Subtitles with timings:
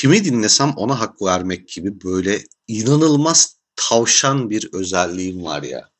[0.00, 5.90] kimi dinlesem ona hak vermek gibi böyle inanılmaz tavşan bir özelliğim var ya.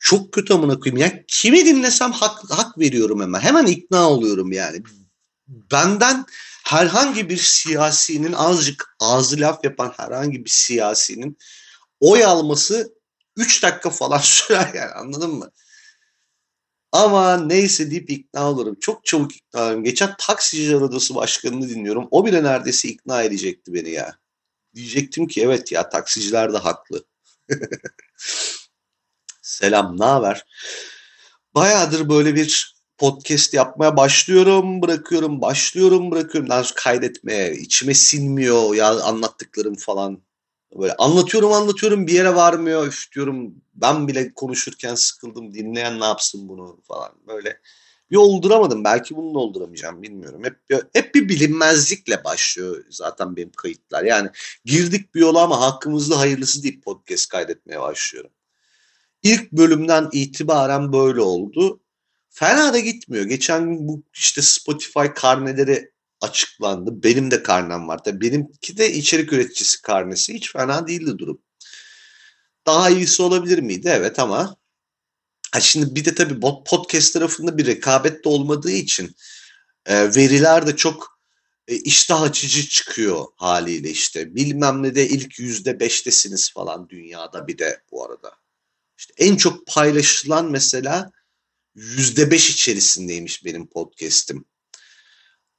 [0.00, 1.24] Çok kötü amına koyayım ya.
[1.28, 3.40] Kimi dinlesem hak, hak veriyorum hemen.
[3.40, 4.82] Hemen ikna oluyorum yani.
[5.48, 6.26] Benden
[6.64, 11.38] herhangi bir siyasinin azıcık ağzı laf yapan herhangi bir siyasinin
[12.00, 12.94] oy alması
[13.36, 15.50] 3 dakika falan sürer yani anladın mı?
[16.94, 18.76] Ama neyse deyip ikna olurum.
[18.80, 19.84] Çok çabuk ikna olurum.
[19.84, 22.08] Geçen taksiciler odası başkanını dinliyorum.
[22.10, 24.18] O bile neredeyse ikna edecekti beni ya.
[24.74, 27.04] Diyecektim ki evet ya taksiciler de haklı.
[29.42, 30.44] Selam, ne haber?
[31.54, 36.50] Bayağıdır böyle bir podcast yapmaya başlıyorum, bırakıyorum, başlıyorum, bırakıyorum.
[36.50, 40.22] Daha kaydetmeye içime sinmiyor ya anlattıklarım falan.
[40.78, 42.86] Böyle anlatıyorum anlatıyorum bir yere varmıyor.
[42.86, 45.54] Üf diyorum ben bile konuşurken sıkıldım.
[45.54, 47.60] Dinleyen ne yapsın bunu falan böyle.
[48.10, 48.84] Bir olduramadım.
[48.84, 50.44] Belki bunu da olduramayacağım bilmiyorum.
[50.44, 54.04] Hep bir, hep bir bilinmezlikle başlıyor zaten benim kayıtlar.
[54.04, 54.30] Yani
[54.64, 58.30] girdik bir yola ama hakkımızda hayırlısı deyip podcast kaydetmeye başlıyorum.
[59.22, 61.80] İlk bölümden itibaren böyle oldu.
[62.30, 63.24] Fena da gitmiyor.
[63.24, 65.93] Geçen gün bu işte Spotify karneleri
[66.24, 67.02] açıklandı.
[67.02, 68.04] Benim de karnem var.
[68.04, 70.34] Tabii benimki de içerik üreticisi karnesi.
[70.34, 71.42] Hiç fena değildi durum.
[72.66, 73.88] Daha iyisi olabilir miydi?
[73.92, 74.56] Evet ama
[75.52, 79.16] ha şimdi bir de tabii podcast tarafında bir rekabet de olmadığı için
[79.86, 81.20] e, veriler de çok
[81.68, 84.34] e, iştah açıcı çıkıyor haliyle işte.
[84.34, 88.32] Bilmem ne de ilk yüzde beştesiniz falan dünyada bir de bu arada.
[88.98, 91.10] İşte en çok paylaşılan mesela
[91.74, 94.44] yüzde beş içerisindeymiş benim podcast'im.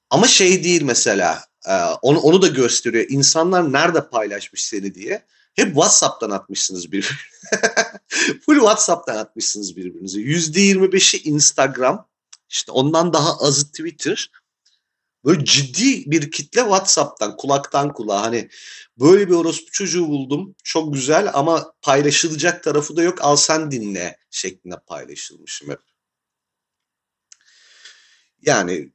[0.09, 3.05] Ama şey değil mesela e, onu, onu da gösteriyor.
[3.09, 5.25] İnsanlar nerede paylaşmış seni diye.
[5.53, 7.17] Hep WhatsApp'tan atmışsınız birbirine.
[8.45, 10.19] Full WhatsApp'tan atmışsınız birbirinize.
[10.19, 12.07] Yüzde yirmi beşi Instagram.
[12.49, 14.31] İşte ondan daha azı Twitter.
[15.25, 18.21] Böyle ciddi bir kitle WhatsApp'tan, kulaktan kulağa.
[18.21, 18.49] Hani
[18.99, 20.55] böyle bir orospu çocuğu buldum.
[20.63, 23.17] Çok güzel ama paylaşılacak tarafı da yok.
[23.21, 25.79] Al sen dinle şeklinde paylaşılmışım hep.
[28.41, 28.91] Yani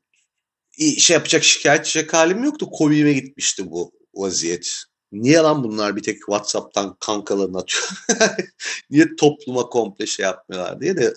[0.81, 2.71] şey yapacak şikayet edecek halim yoktu.
[2.71, 4.85] Komiğime gitmişti bu vaziyet.
[5.13, 7.89] Niye lan bunlar bir tek WhatsApp'tan kankalarını atıyor?
[8.91, 11.15] Niye topluma komple şey yapmıyorlar diye de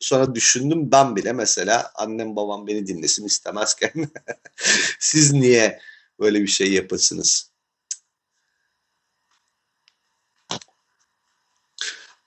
[0.00, 3.92] sonra düşündüm ben bile mesela annem babam beni dinlesin istemezken
[5.00, 5.80] siz niye
[6.20, 7.52] böyle bir şey yapasınız?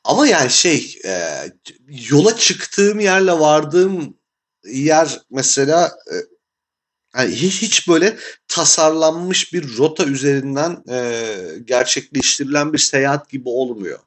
[0.04, 1.44] Ama yani şey e,
[1.88, 4.18] yola çıktığım yerle vardığım
[4.66, 6.35] yer mesela e,
[7.18, 8.18] yani hiç, hiç böyle
[8.48, 11.26] tasarlanmış bir rota üzerinden e,
[11.66, 14.00] gerçekleştirilen bir seyahat gibi olmuyor.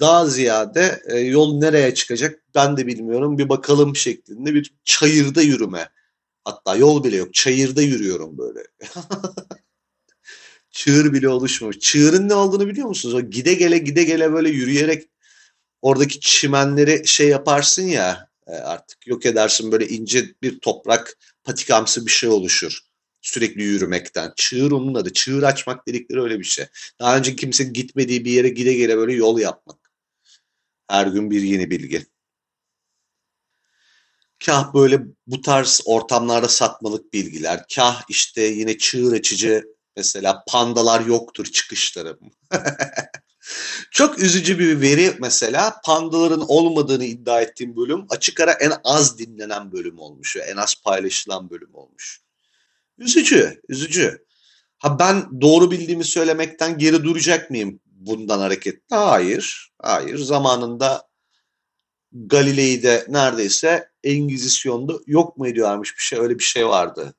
[0.00, 3.38] Daha ziyade e, yol nereye çıkacak ben de bilmiyorum.
[3.38, 5.90] Bir bakalım şeklinde bir çayırda yürüme.
[6.44, 7.34] Hatta yol bile yok.
[7.34, 8.60] Çayırda yürüyorum böyle.
[10.70, 11.78] Çığır bile oluşmamış.
[11.78, 13.14] Çığırın ne olduğunu biliyor musunuz?
[13.14, 15.08] O gide gele gide gele böyle yürüyerek
[15.82, 22.10] oradaki çimenleri şey yaparsın ya e, artık yok edersin böyle ince bir toprak patikamsı bir
[22.10, 22.78] şey oluşur.
[23.20, 24.32] Sürekli yürümekten.
[24.36, 25.12] Çığır onun adı.
[25.12, 26.66] Çığır açmak dedikleri öyle bir şey.
[27.00, 29.90] Daha önce kimse gitmediği bir yere gide gele böyle yol yapmak.
[30.88, 32.06] Her gün bir yeni bilgi.
[34.46, 37.64] Kah böyle bu tarz ortamlarda satmalık bilgiler.
[37.74, 39.64] Kah işte yine çığır açıcı
[39.96, 42.18] mesela pandalar yoktur çıkışları.
[43.90, 49.72] Çok üzücü bir veri mesela pandaların olmadığını iddia ettiğim bölüm açık ara en az dinlenen
[49.72, 52.20] bölüm olmuş ve en az paylaşılan bölüm olmuş.
[52.98, 54.26] Üzücü, üzücü.
[54.78, 58.96] Ha ben doğru bildiğimi söylemekten geri duracak mıyım bundan hareketle?
[58.96, 60.18] Hayır, hayır.
[60.18, 61.08] Zamanında
[62.12, 67.14] Galilei'de neredeyse Engizisyon'da yok mu ediyorlarmış bir şey öyle bir şey vardı.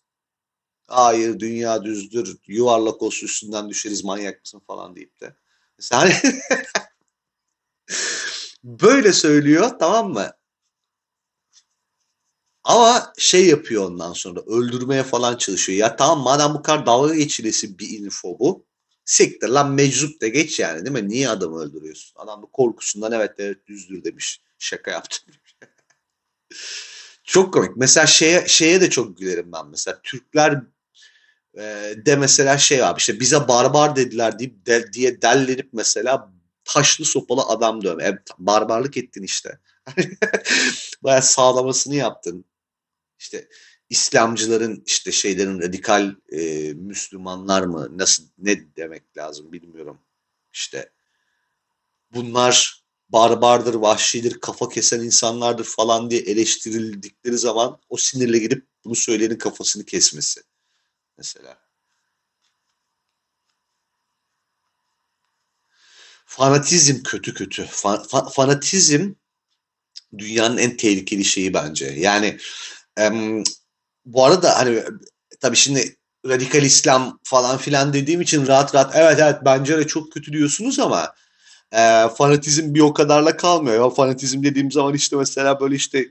[0.88, 5.35] Hayır dünya düzdür yuvarlak olsun üstünden düşeriz manyak mısın falan deyip de.
[5.77, 6.11] Mesela
[8.63, 10.31] böyle söylüyor tamam mı?
[12.63, 15.79] Ama şey yapıyor ondan sonra öldürmeye falan çalışıyor.
[15.79, 18.65] Ya tamam madem bu kadar dalga geçilesi bir info bu.
[19.06, 21.09] Siktir lan meczup de geç yani değil mi?
[21.09, 22.19] Niye adamı öldürüyorsun?
[22.19, 24.41] Adam da korkusundan evet evet düzdür demiş.
[24.59, 25.33] Şaka yaptım.
[27.23, 27.77] çok komik.
[27.77, 29.68] Mesela şeye, şeye de çok gülerim ben.
[29.68, 30.62] Mesela Türkler
[31.57, 36.33] e, de mesela şey abi işte bize barbar dediler deyip de, diye dellenip mesela
[36.63, 38.04] taşlı sopalı adam dövme.
[38.04, 39.59] Evet, barbarlık ettin işte.
[41.04, 42.45] Baya sağlamasını yaptın.
[43.19, 43.48] İşte
[43.89, 50.00] İslamcıların işte şeylerin radikal e, Müslümanlar mı nasıl ne demek lazım bilmiyorum.
[50.54, 50.92] İşte
[52.13, 59.38] bunlar barbardır, vahşidir, kafa kesen insanlardır falan diye eleştirildikleri zaman o sinirle gidip bunu söyleyenin
[59.38, 60.42] kafasını kesmesi
[61.18, 61.58] mesela.
[66.25, 67.62] Fanatizm kötü kötü.
[67.64, 69.14] Fa- fa- fanatizm
[70.18, 71.86] dünyanın en tehlikeli şeyi bence.
[71.86, 72.38] Yani
[72.98, 73.44] em,
[74.06, 74.84] bu arada hani
[75.42, 75.98] tabii şimdi
[76.28, 80.80] radikal İslam falan filan dediğim için rahat rahat evet evet bence de çok kötü diyorsunuz
[80.80, 81.16] ama
[81.74, 83.84] e, fanatizm bir o kadarla kalmıyor.
[83.86, 86.08] Ya, fanatizm dediğim zaman işte mesela böyle işte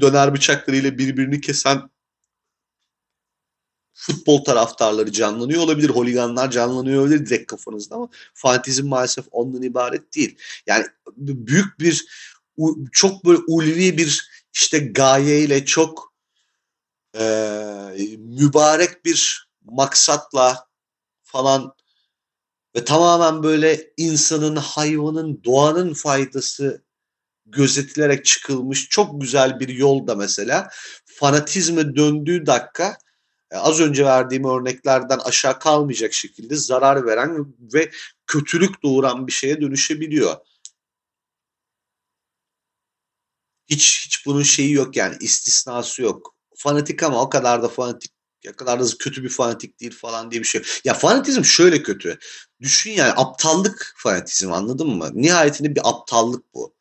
[0.00, 1.82] döner bıçaklarıyla birbirini kesen
[3.94, 5.90] futbol taraftarları canlanıyor olabilir.
[5.90, 10.38] Holiganlar canlanıyor olabilir direkt kafanızda ama fanatizm maalesef ondan ibaret değil.
[10.66, 10.86] Yani
[11.16, 12.04] büyük bir
[12.92, 16.14] çok böyle ulvi bir işte gayeyle çok
[17.18, 17.24] e,
[18.18, 20.66] mübarek bir maksatla
[21.22, 21.74] falan
[22.76, 26.84] ve tamamen böyle insanın, hayvanın, doğanın faydası
[27.46, 30.68] gözetilerek çıkılmış çok güzel bir yolda mesela
[31.04, 32.98] fanatizme döndüğü dakika
[33.58, 37.90] az önce verdiğim örneklerden aşağı kalmayacak şekilde zarar veren ve
[38.26, 40.36] kötülük doğuran bir şeye dönüşebiliyor.
[43.66, 46.34] Hiç hiç bunun şeyi yok yani istisnası yok.
[46.56, 48.12] Fanatik ama o kadar da fanatik
[48.44, 50.62] ya kadar da kötü bir fanatik değil falan diye bir şey.
[50.84, 52.18] Ya fanatizm şöyle kötü.
[52.60, 55.10] Düşün yani aptallık fanatizm anladın mı?
[55.14, 56.74] Nihayetinde bir aptallık bu.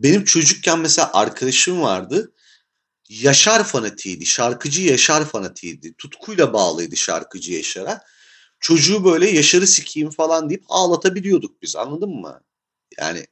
[0.00, 2.32] Benim çocukken mesela arkadaşım vardı.
[3.08, 4.26] Yaşar fanatiydi.
[4.26, 5.94] Şarkıcı Yaşar fanatiydi.
[5.98, 8.04] Tutkuyla bağlıydı şarkıcı Yaşar'a.
[8.60, 12.40] Çocuğu böyle Yaşar'ı sikeyim falan deyip ağlatabiliyorduk biz anladın mı?
[12.98, 13.26] Yani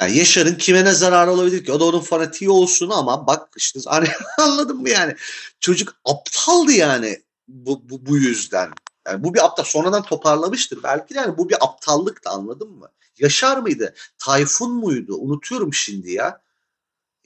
[0.00, 1.72] yani Yaşar'ın kime ne zararı olabilir ki?
[1.72, 4.08] O da onun fanatiği olsun ama bak işte hani
[4.38, 5.14] anladın mı yani?
[5.60, 8.70] Çocuk aptaldı yani bu, bu, bu yüzden.
[9.06, 9.64] Yani bu bir aptal.
[9.64, 10.82] Sonradan toparlamıştır.
[10.82, 12.88] Belki de yani bu bir aptallık da anladın mı?
[13.18, 13.94] Yaşar mıydı?
[14.18, 15.16] Tayfun muydu?
[15.16, 16.43] Unutuyorum şimdi ya.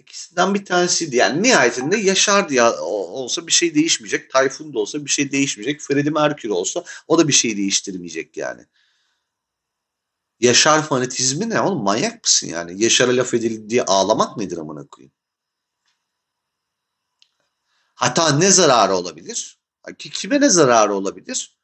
[0.08, 1.16] İkisinden bir tanesiydi.
[1.16, 2.80] Yani nihayetinde Yaşar'dı ya.
[2.82, 4.30] olsa bir şey değişmeyecek.
[4.30, 5.80] Tayfun da olsa bir şey değişmeyecek.
[5.80, 8.66] Freddie Mercury olsa o da bir şey değiştirmeyecek yani.
[10.40, 12.82] Yaşar fanatizmi ne oğlum manyak mısın yani?
[12.82, 15.12] Yaşar'a laf edildi diye ağlamak nedir amına koyayım?
[17.94, 19.58] Hatta ne zararı olabilir?
[19.98, 21.58] Ki kime ne zararı olabilir?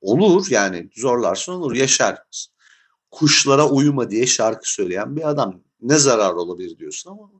[0.00, 2.22] Olur yani zorlarsın olur yaşar.
[3.10, 5.62] Kuşlara uyuma diye şarkı söyleyen bir adam.
[5.80, 7.30] Ne zarar olabilir diyorsun ama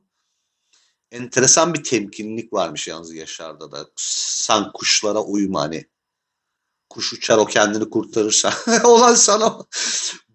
[1.11, 3.87] enteresan bir temkinlik varmış yalnız Yaşar'da da.
[3.95, 5.85] Sen kuşlara uyuma hani.
[6.89, 8.53] Kuş uçar o kendini kurtarırsa.
[8.83, 9.65] Olan sana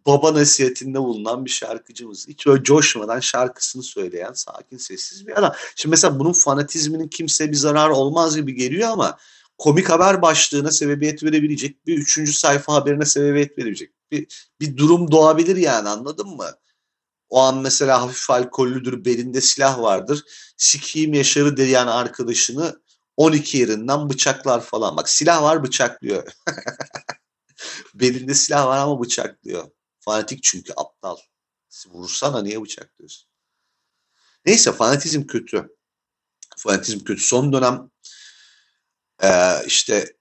[0.06, 2.28] baba nasihatinde bulunan bir şarkıcımız.
[2.28, 5.54] Hiç öyle coşmadan şarkısını söyleyen sakin sessiz bir adam.
[5.76, 9.18] Şimdi mesela bunun fanatizminin kimseye bir zarar olmaz gibi geliyor ama
[9.58, 15.56] komik haber başlığına sebebiyet verebilecek bir üçüncü sayfa haberine sebebiyet verebilecek bir, bir durum doğabilir
[15.56, 16.50] yani anladın mı?
[17.32, 20.22] O an mesela hafif alkollüdür, belinde silah vardır.
[20.56, 22.82] Sikiyim Yaşar'ı diyen arkadaşını
[23.16, 24.96] 12 yerinden bıçaklar falan.
[24.96, 26.32] Bak silah var bıçaklıyor.
[27.94, 29.70] belinde silah var ama bıçaklıyor.
[30.00, 31.16] Fanatik çünkü aptal.
[31.86, 33.28] Vursana niye bıçaklıyorsun?
[34.46, 35.76] Neyse fanatizm kötü.
[36.56, 37.22] Fanatizm kötü.
[37.22, 37.90] Son dönem
[39.22, 39.28] e,
[39.66, 40.16] işte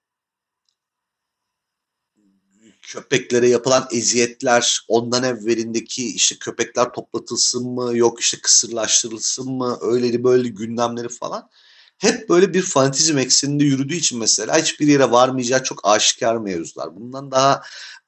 [2.93, 10.49] köpeklere yapılan eziyetler ondan evvelindeki işte köpekler toplatılsın mı yok işte kısırlaştırılsın mı öyleli böyle
[10.49, 11.49] gündemleri falan
[11.97, 16.95] hep böyle bir fanatizm ekseninde yürüdüğü için mesela hiçbir yere varmayacağı çok aşikar mevzular.
[16.95, 17.61] Bundan daha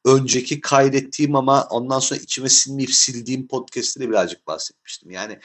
[0.05, 5.11] önceki kaydettiğim ama ondan sonra içime sinmeyip sildiğim podcast'te de birazcık bahsetmiştim.
[5.11, 5.39] Yani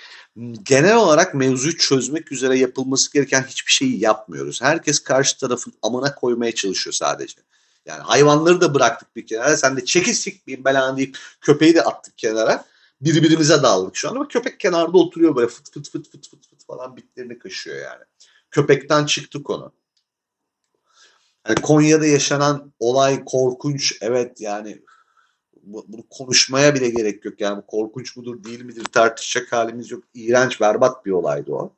[0.62, 4.62] genel olarak mevzuyu çözmek üzere yapılması gereken hiçbir şeyi yapmıyoruz.
[4.62, 7.40] Herkes karşı tarafın amına koymaya çalışıyor sadece.
[7.86, 9.56] Yani hayvanları da bıraktık bir kenara.
[9.56, 12.64] Sen de çekil sikmeyeyim belanı deyip köpeği de attık kenara.
[13.00, 16.66] Birbirimize daldık şu an ama köpek kenarda oturuyor böyle fıt fıt fıt fıt fıt fıt
[16.66, 18.04] falan bitlerini kaşıyor yani.
[18.50, 19.72] Köpekten çıktı konu.
[21.48, 23.98] Yani Konya'da yaşanan olay korkunç.
[24.00, 24.82] Evet yani
[25.62, 27.40] bunu konuşmaya bile gerek yok.
[27.40, 30.04] Yani korkunç mudur değil midir tartışacak halimiz yok.
[30.14, 31.77] İğrenç, berbat bir olaydı o.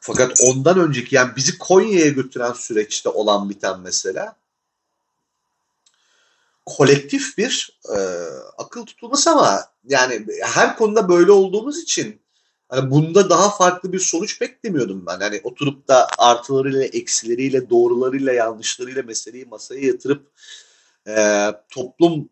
[0.00, 4.36] Fakat ondan önceki yani bizi Konya'ya götüren süreçte olan biten mesela
[6.66, 7.98] kolektif bir e,
[8.58, 12.20] akıl tutulması ama yani her konuda böyle olduğumuz için
[12.68, 15.20] Hani bunda daha farklı bir sonuç beklemiyordum ben.
[15.20, 20.30] Hani oturup da artılarıyla, eksileriyle, doğrularıyla, yanlışlarıyla meseleyi masaya yatırıp
[21.08, 22.28] e, toplum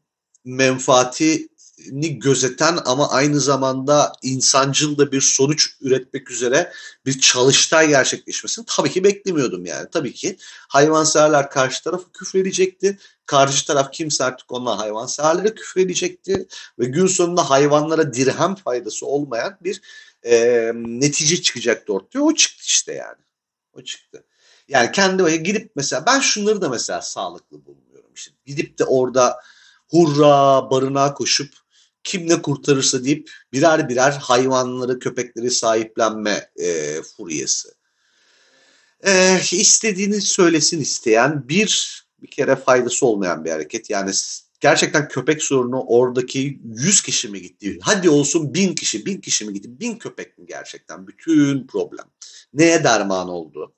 [1.78, 6.72] menfaatini gözeten ama aynı zamanda insancıl da bir sonuç üretmek üzere
[7.06, 9.88] bir çalıştay gerçekleşmesini tabii ki beklemiyordum yani.
[9.92, 10.36] Tabii ki
[10.68, 12.98] hayvanseverler karşı tarafı küfredecekti.
[13.26, 16.46] Karşı taraf kimse artık onlar hayvanseverlere küfredecekti.
[16.78, 19.80] Ve gün sonunda hayvanlara dirhem faydası olmayan bir
[20.22, 22.20] e, netice çıkacaktı ortaya.
[22.20, 23.22] O çıktı işte yani.
[23.72, 24.24] O çıktı.
[24.68, 28.10] Yani kendi oraya gidip mesela ben şunları da mesela sağlıklı bulmuyorum.
[28.14, 29.40] İşte gidip de orada
[29.88, 31.65] hurra barınağa koşup
[32.06, 37.74] kim ne kurtarırsa deyip birer birer hayvanları, köpekleri sahiplenme e, furyası.
[39.06, 43.90] E, istediğini söylesin isteyen bir bir kere faydası olmayan bir hareket.
[43.90, 44.10] Yani
[44.60, 47.78] gerçekten köpek sorunu oradaki 100 kişi mi gitti?
[47.82, 49.80] Hadi olsun 1000 kişi, 1000 kişi mi gitti?
[49.80, 51.06] 1000 köpek mi gerçekten?
[51.06, 52.06] Bütün problem.
[52.52, 53.74] Neye derman oldu?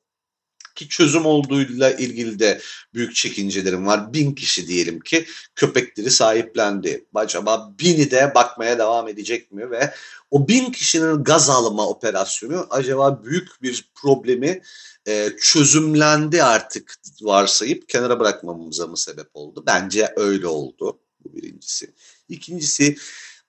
[0.78, 2.61] Ki çözüm olduğuyla ilgili de
[2.94, 4.12] büyük çekincelerim var.
[4.12, 7.04] Bin kişi diyelim ki köpekleri sahiplendi.
[7.14, 9.94] Acaba bini de bakmaya devam edecek mi ve
[10.30, 14.62] o bin kişinin gaz alma operasyonu acaba büyük bir problemi
[15.08, 19.64] e, çözümlendi artık varsayıp kenara bırakmamıza mı sebep oldu?
[19.66, 21.94] Bence öyle oldu bu birincisi.
[22.28, 22.97] İkincisi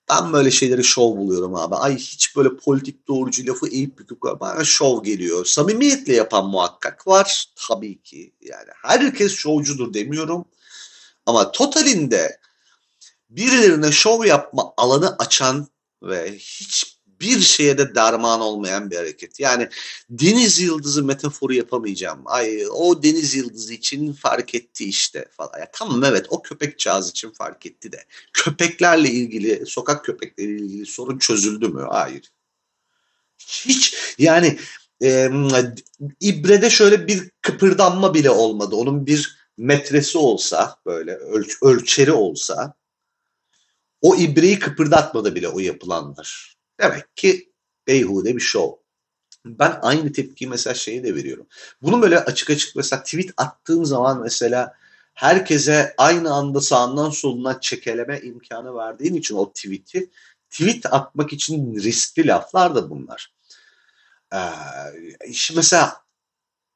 [0.09, 1.75] ben böyle şeyleri şov buluyorum abi.
[1.75, 5.45] Ay hiç böyle politik doğrucu lafı eğip büküp bana şov geliyor.
[5.45, 7.45] Samimiyetle yapan muhakkak var.
[7.67, 8.33] Tabii ki.
[8.41, 10.45] Yani herkes şovcudur demiyorum.
[11.25, 12.39] Ama totalinde
[13.29, 15.67] birilerine şov yapma alanı açan
[16.03, 19.39] ve hiç bir şeye de derman olmayan bir hareket.
[19.39, 19.69] Yani
[20.09, 22.21] deniz yıldızı metaforu yapamayacağım.
[22.25, 25.59] Ay o deniz yıldızı için fark etti işte falan.
[25.59, 28.05] Ya, tamam evet o köpek çağız için fark etti de.
[28.33, 31.87] Köpeklerle ilgili, sokak köpekleriyle ilgili sorun çözüldü mü?
[31.89, 32.31] Hayır.
[33.37, 34.59] Hiç yani
[35.03, 35.29] e,
[36.21, 38.75] ibrede şöyle bir kıpırdanma bile olmadı.
[38.75, 42.73] Onun bir metresi olsa böyle ölç ölçeri olsa
[44.01, 46.58] o ibreyi kıpırdatmadı bile o yapılanlar.
[46.79, 47.51] Demek ki
[47.87, 48.71] beyhude bir şov.
[49.45, 51.47] Ben aynı tepkiyi mesela şeyi de veriyorum.
[51.81, 54.73] Bunu böyle açık açık mesela tweet attığım zaman mesela
[55.13, 60.09] herkese aynı anda sağından solundan çekeleme imkanı verdiğin için o tweet'i
[60.49, 63.33] tweet atmak için riskli laflar da bunlar.
[64.33, 64.39] Ee,
[65.27, 66.03] işte mesela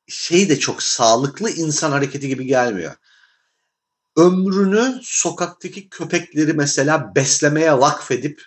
[0.07, 2.95] şey de çok sağlıklı insan hareketi gibi gelmiyor.
[4.17, 8.45] Ömrünü sokaktaki köpekleri mesela beslemeye vakfedip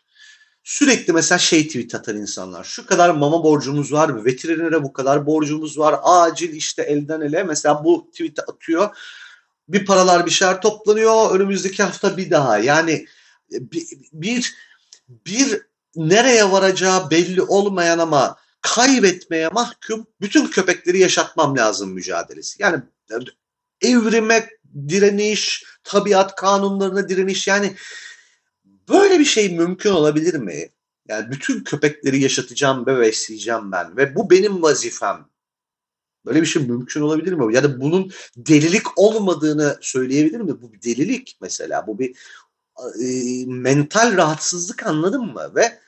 [0.67, 2.65] sürekli mesela şey tweet atan insanlar.
[2.65, 7.43] Şu kadar mama borcumuz var, veterinere bu kadar borcumuz var, acil işte elden ele.
[7.43, 8.97] Mesela bu tweet atıyor.
[9.69, 11.35] Bir paralar bir şeyler toplanıyor.
[11.35, 12.59] Önümüzdeki hafta bir daha.
[12.59, 13.07] Yani
[13.51, 14.55] bir, bir,
[15.09, 15.61] bir
[15.97, 22.63] nereye varacağı belli olmayan ama kaybetmeye mahkum bütün köpekleri yaşatmam lazım mücadelesi.
[22.63, 22.83] Yani
[23.81, 24.49] evrime
[24.89, 27.77] direniş, tabiat kanunlarına direniş yani
[28.89, 30.69] Böyle bir şey mümkün olabilir mi?
[31.09, 35.29] Yani bütün köpekleri yaşatacağım ve besleyeceğim ben ve bu benim vazifem.
[36.27, 37.55] Böyle bir şey mümkün olabilir mi?
[37.55, 40.63] Ya da bunun delilik olmadığını söyleyebilir mi?
[40.63, 41.87] Bu bir delilik mesela.
[41.87, 42.17] Bu bir
[43.01, 45.53] e, mental rahatsızlık anladın mı?
[45.55, 45.79] Ve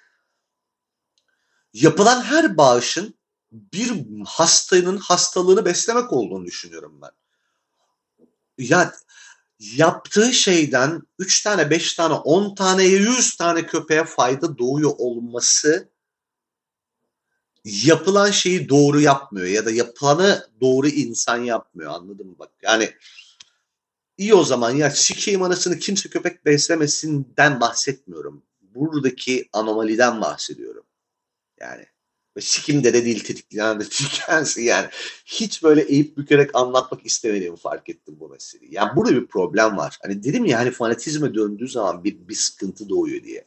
[1.72, 3.14] yapılan her bağışın
[3.52, 3.92] bir
[4.26, 7.10] hastanın hastalığını beslemek olduğunu düşünüyorum ben.
[8.58, 8.92] Ya
[9.58, 15.90] yaptığı şeyden 3 tane, 5 tane, 10 taneye 100 tane köpeğe fayda doğuyor olması
[17.64, 22.38] yapılan şeyi doğru yapmıyor ya da yapılanı doğru insan yapmıyor anladın mı?
[22.38, 22.94] Bak yani
[24.16, 28.42] iyi o zaman ya sikeyim anasını kimse köpek beslemesinden bahsetmiyorum.
[28.60, 30.84] Buradaki anomaliden bahsediyorum.
[31.60, 31.86] Yani
[32.40, 34.88] sikimde de değil tetikleyen de tükensin yani.
[35.24, 38.74] Hiç böyle eğip bükerek anlatmak istemediğimi fark ettim bu meseleyi.
[38.74, 39.98] Yani burada bir problem var.
[40.02, 43.44] Hani dedim ya hani fanatizme döndüğü zaman bir, bir sıkıntı doğuyor diye.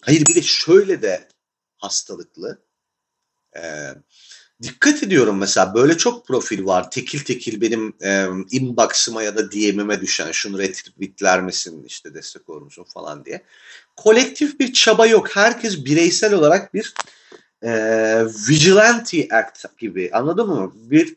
[0.00, 1.28] Hayır bir de şöyle de
[1.78, 2.58] hastalıklı.
[3.56, 3.94] Ee,
[4.62, 6.90] dikkat ediyorum mesela böyle çok profil var.
[6.90, 12.62] Tekil tekil benim e, inbox'ıma ya da DM'ime düşen şunu retweetler misin işte destek olur
[12.62, 13.44] musun falan diye.
[13.96, 15.36] Kolektif bir çaba yok.
[15.36, 16.94] Herkes bireysel olarak bir
[17.62, 17.70] e,
[18.48, 20.72] vigilante act gibi anladın mı?
[20.74, 21.16] Bir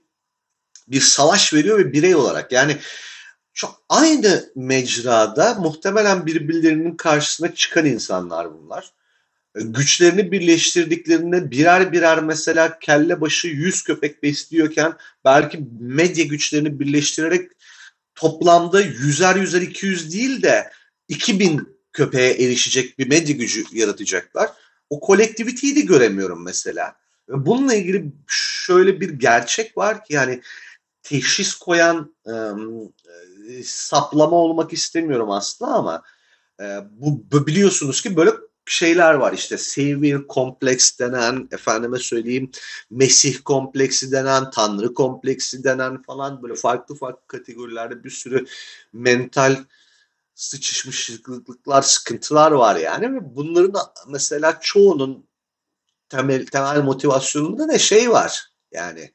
[0.87, 2.77] bir savaş veriyor ve birey olarak yani
[3.53, 8.91] çok aynı mecrada muhtemelen birbirlerinin karşısına çıkan insanlar bunlar
[9.61, 14.93] güçlerini birleştirdiklerinde birer birer mesela kelle başı 100 köpek besliyorken
[15.25, 17.51] belki medya güçlerini birleştirerek
[18.15, 20.71] toplamda yüzer yüzer 200 değil de
[21.07, 24.49] 2000 köpeğe erişecek bir medya gücü yaratacaklar.
[24.89, 26.95] O kolektiviteyi de göremiyorum mesela.
[27.29, 30.41] Bununla ilgili şöyle bir gerçek var ki yani
[31.03, 32.33] teşhis koyan e,
[33.63, 36.03] saplama olmak istemiyorum aslında ama
[36.61, 38.31] e, bu biliyorsunuz ki böyle
[38.71, 42.51] şeyler var işte Savior kompleks denen efendime söyleyeyim
[42.89, 48.45] Mesih kompleksi denen Tanrı kompleksi denen falan böyle farklı farklı kategorilerde bir sürü
[48.93, 49.55] mental
[50.37, 53.15] sıçışmışlıklar, sıkıntılar var yani.
[53.15, 55.27] Ve bunların da mesela çoğunun
[56.09, 58.51] temel, temel motivasyonunda ne şey var.
[58.71, 59.13] Yani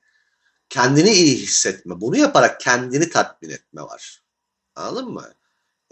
[0.69, 2.01] kendini iyi hissetme.
[2.01, 4.23] Bunu yaparak kendini tatmin etme var.
[4.75, 5.35] Anladın mı?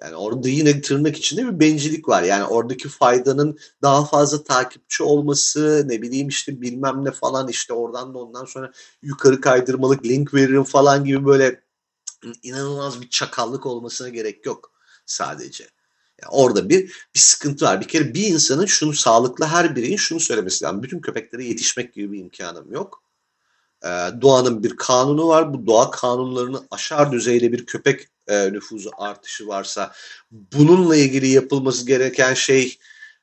[0.03, 2.23] Yani orada yine tırnak içinde bir bencillik var.
[2.23, 8.15] Yani oradaki faydanın daha fazla takipçi olması, ne bileyim işte bilmem ne falan işte oradan
[8.15, 11.63] da ondan sonra yukarı kaydırmalık link veririm falan gibi böyle
[12.43, 14.73] inanılmaz bir çakallık olmasına gerek yok
[15.07, 15.65] sadece.
[16.23, 16.81] Yani orada bir
[17.15, 17.81] bir sıkıntı var.
[17.81, 20.83] Bir kere bir insanın şunu sağlıklı her bireyin şunu söylemesi lazım.
[20.83, 23.03] Bütün köpeklere yetişmek gibi bir imkanım yok.
[23.85, 23.89] Ee,
[24.21, 25.55] doğanın bir kanunu var.
[25.55, 29.93] Bu doğa kanunlarını aşar düzeyde bir köpek e, nüfuzu artışı varsa
[30.31, 32.79] bununla ilgili yapılması gereken şey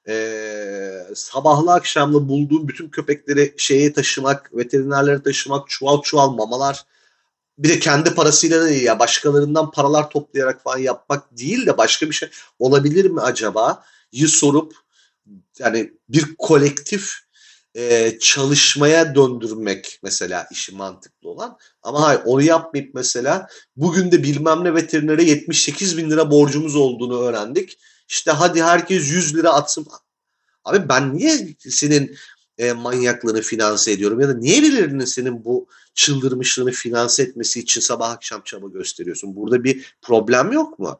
[0.07, 6.85] e, sabahlı akşamlı bulduğum bütün köpekleri şeye taşımak, veterinerlere taşımak, çuval çuval mamalar
[7.57, 12.13] bir de kendi parasıyla da ya başkalarından paralar toplayarak falan yapmak değil de başka bir
[12.13, 13.83] şey olabilir mi acaba?
[14.11, 14.73] Yı sorup
[15.59, 17.26] yani bir kolektif
[17.75, 21.57] e, çalışmaya döndürmek mesela işi mantıklı olan.
[21.81, 27.19] Ama hayır onu yapmayıp mesela bugün de bilmem ne veterinere 78 bin lira borcumuz olduğunu
[27.19, 27.77] öğrendik.
[28.07, 29.87] İşte hadi herkes 100 lira atsın.
[30.63, 32.17] Abi ben niye senin
[32.57, 38.11] e, manyaklığını finanse ediyorum ya da niye birilerinin senin bu çıldırmışlığını finanse etmesi için sabah
[38.11, 39.35] akşam çaba gösteriyorsun?
[39.35, 40.99] Burada bir problem yok mu?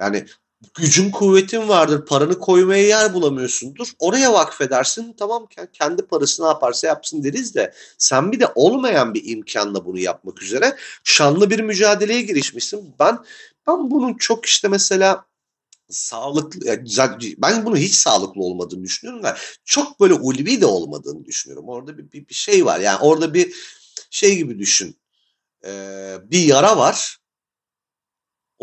[0.00, 0.26] Yani
[0.74, 2.06] gücün kuvvetin vardır.
[2.06, 3.88] Paranı koymaya yer bulamıyorsundur.
[3.98, 5.12] Oraya vakfedersin.
[5.18, 9.98] Tamam kendi parası ne yaparsa yapsın deriz de sen bir de olmayan bir imkanla bunu
[9.98, 12.94] yapmak üzere şanlı bir mücadeleye girişmişsin.
[12.98, 13.18] Ben
[13.66, 15.24] ben bunun çok işte mesela
[15.90, 16.60] sağlıklı
[17.38, 21.68] ben bunu hiç sağlıklı olmadığını düşünüyorum da çok böyle ulvi de olmadığını düşünüyorum.
[21.68, 22.80] Orada bir, bir, bir şey var.
[22.80, 23.54] Yani orada bir
[24.10, 24.96] şey gibi düşün.
[25.64, 27.18] Ee, bir yara var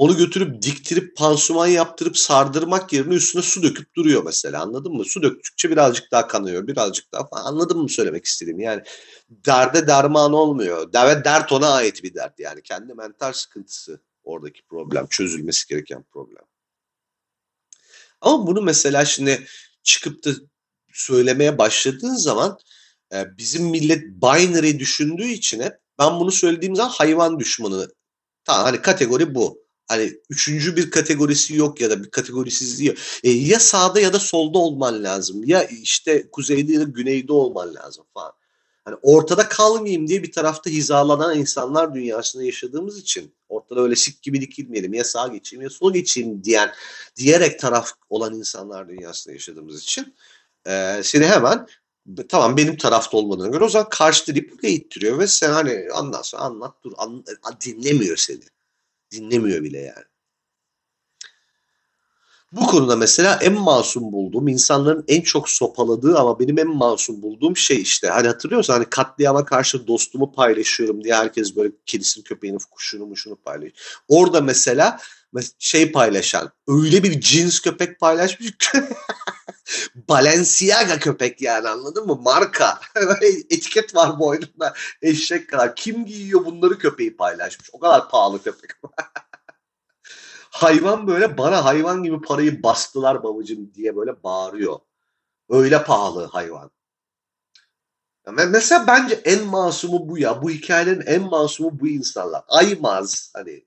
[0.02, 5.06] onu götürüp diktirip pansuman yaptırıp sardırmak yerine üstüne su döküp duruyor mesela anladın mı?
[5.06, 8.84] Su döktükçe birazcık daha kanıyor birazcık daha falan anladın mı söylemek istediğim yani
[9.30, 15.08] derde derman olmuyor ve dert ona ait bir dert yani kendi mental sıkıntısı oradaki problem
[15.08, 16.44] çözülmesi gereken problem.
[18.22, 19.48] Ama bunu mesela şimdi
[19.84, 20.30] çıkıp da
[20.94, 22.58] söylemeye başladığın zaman
[23.14, 27.94] e, bizim millet binary düşündüğü için hep ben bunu söylediğim zaman hayvan düşmanı
[28.44, 32.98] Tamam hani kategori bu hani üçüncü bir kategorisi yok ya da bir kategorisizliği yok.
[33.24, 35.44] E, ya sağda ya da solda olman lazım.
[35.46, 38.32] Ya işte kuzeyde ya da güneyde olman lazım falan.
[38.86, 44.42] Hani ortada kalmayayım diye bir tarafta hizalanan insanlar dünyasında yaşadığımız için ortada öyle sik gibi
[44.42, 46.72] dikilmeyelim ya sağa geçeyim ya sola geçeyim diyen
[47.16, 50.16] diyerek taraf olan insanlar dünyasında yaşadığımız için
[50.68, 51.68] e, seni hemen
[52.30, 56.76] tamam benim tarafta olmadığına göre o zaman karşı buraya ittiriyor ve sen hani anlat anlat
[56.84, 57.26] dur an,
[57.66, 58.42] dinlemiyor seni
[59.12, 60.06] dinlemiyor bile yani.
[62.52, 67.58] Bu konuda mesela en masum bulduğum, insanların en çok sopaladığı ama benim en masum bulduğum
[67.58, 68.08] şey işte.
[68.08, 73.74] Hani hatırlıyorsan hani katliama karşı dostumu paylaşıyorum diye herkes böyle kedisini, köpeğini, kuşunu, muşunu paylaşıyor.
[74.08, 75.00] Orada mesela
[75.60, 78.52] şey paylaşan, öyle bir cins köpek paylaşmış
[79.96, 82.16] Balenciaga köpek yani anladın mı?
[82.16, 82.80] Marka.
[83.50, 85.76] Etiket var boynunda eşek kadar.
[85.76, 87.70] Kim giyiyor bunları köpeği paylaşmış.
[87.74, 88.72] O kadar pahalı köpek.
[90.52, 94.80] hayvan böyle bana hayvan gibi parayı bastılar babacım diye böyle bağırıyor.
[95.50, 96.72] Öyle pahalı hayvan.
[98.50, 100.42] Mesela bence en masumu bu ya.
[100.42, 102.44] Bu hikayelerin en masumu bu insanlar.
[102.48, 103.66] Aymaz hani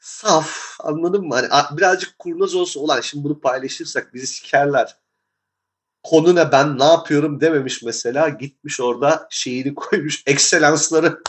[0.00, 1.34] saf anladın mı?
[1.34, 4.96] Hani birazcık kurnaz olsa ulan şimdi bunu paylaşırsak bizi sikerler.
[6.02, 11.22] Konu ne ben ne yapıyorum dememiş mesela gitmiş orada şeyini koymuş ekselansları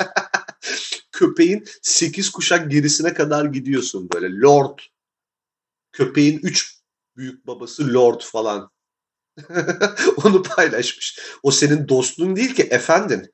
[1.11, 4.79] köpeğin 8 kuşak gerisine kadar gidiyorsun böyle lord
[5.91, 6.81] köpeğin 3
[7.17, 8.71] büyük babası lord falan
[10.25, 11.19] onu paylaşmış.
[11.43, 13.31] O senin dostluğun değil ki efendin.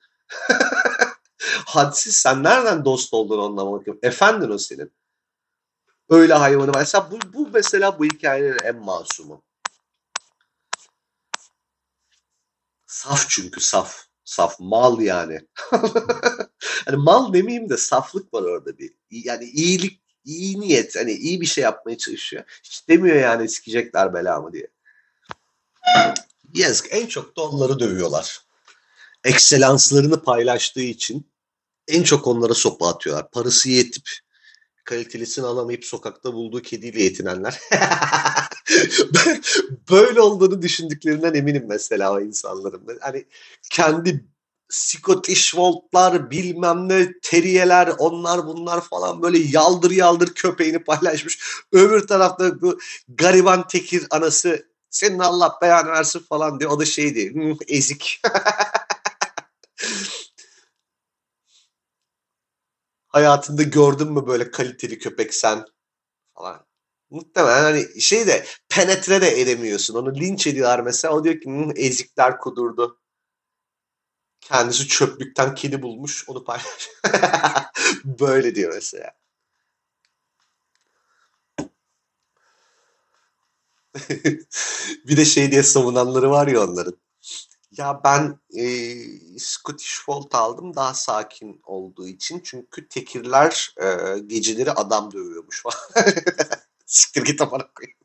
[1.65, 3.99] Hadsiz sen nereden dost oldun onunla bakayım.
[4.03, 4.91] Efendin o senin.
[6.09, 6.79] Öyle hayvanı var.
[6.79, 9.43] Mesela bu, bu mesela bu hikayenin en masumu.
[12.87, 14.07] Saf çünkü saf.
[14.23, 15.39] Saf mal yani.
[16.85, 18.93] hani mal demeyeyim de saflık var orada bir.
[19.11, 20.95] Yani iyilik, iyi niyet.
[20.95, 22.43] Hani iyi bir şey yapmaya çalışıyor.
[22.63, 24.67] Hiç demiyor yani sikecekler belamı diye.
[26.53, 26.87] Yazık.
[26.89, 28.41] En çok da onları dövüyorlar.
[29.23, 31.31] Ekselanslarını paylaştığı için
[31.87, 33.31] en çok onlara sopa atıyorlar.
[33.31, 34.09] Parası yetip
[34.87, 37.59] kalitelisini alamayıp sokakta bulduğu kediyle yetinenler.
[39.91, 42.99] Böyle olduğunu düşündüklerinden eminim mesela o insanların.
[43.01, 43.25] Hani
[43.69, 44.25] kendi
[44.69, 51.39] Scottish Wolf'lar bilmem ne teriyeler onlar bunlar falan böyle yaldır yaldır köpeğini paylaşmış.
[51.71, 56.71] Öbür tarafta bu gariban tekir anası senin Allah beyanı versin falan diyor.
[56.71, 58.21] O da şey diyor ezik.
[63.17, 65.65] Hayatında gördün mü böyle kaliteli köpek sen
[66.35, 66.65] falan.
[67.09, 69.95] Muhtemelen hani şey de penetre de edemiyorsun.
[69.95, 71.13] Onu linç ediyorlar mesela.
[71.13, 72.99] O diyor ki ezikler kudurdu.
[74.41, 76.29] Kendisi çöplükten kedi bulmuş.
[76.29, 76.89] Onu paylaş.
[78.05, 79.11] Böyle diyor mesela.
[85.07, 86.97] bir de şey diye savunanları var ya onların.
[87.77, 92.41] Ya ben e, Scottish Fold aldım daha sakin olduğu için.
[92.43, 95.77] Çünkü tekirler e, geceleri adam dövüyormuş falan.
[96.85, 97.97] Siktir git amına koyayım.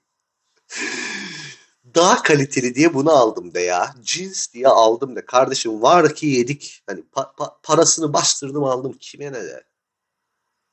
[1.94, 3.94] Daha kaliteli diye bunu aldım de ya.
[4.02, 5.26] Cins diye aldım de.
[5.26, 6.82] Kardeşim var ki yedik.
[6.86, 8.92] Hani pa- pa- parasını bastırdım aldım.
[9.00, 9.64] Kime ne de.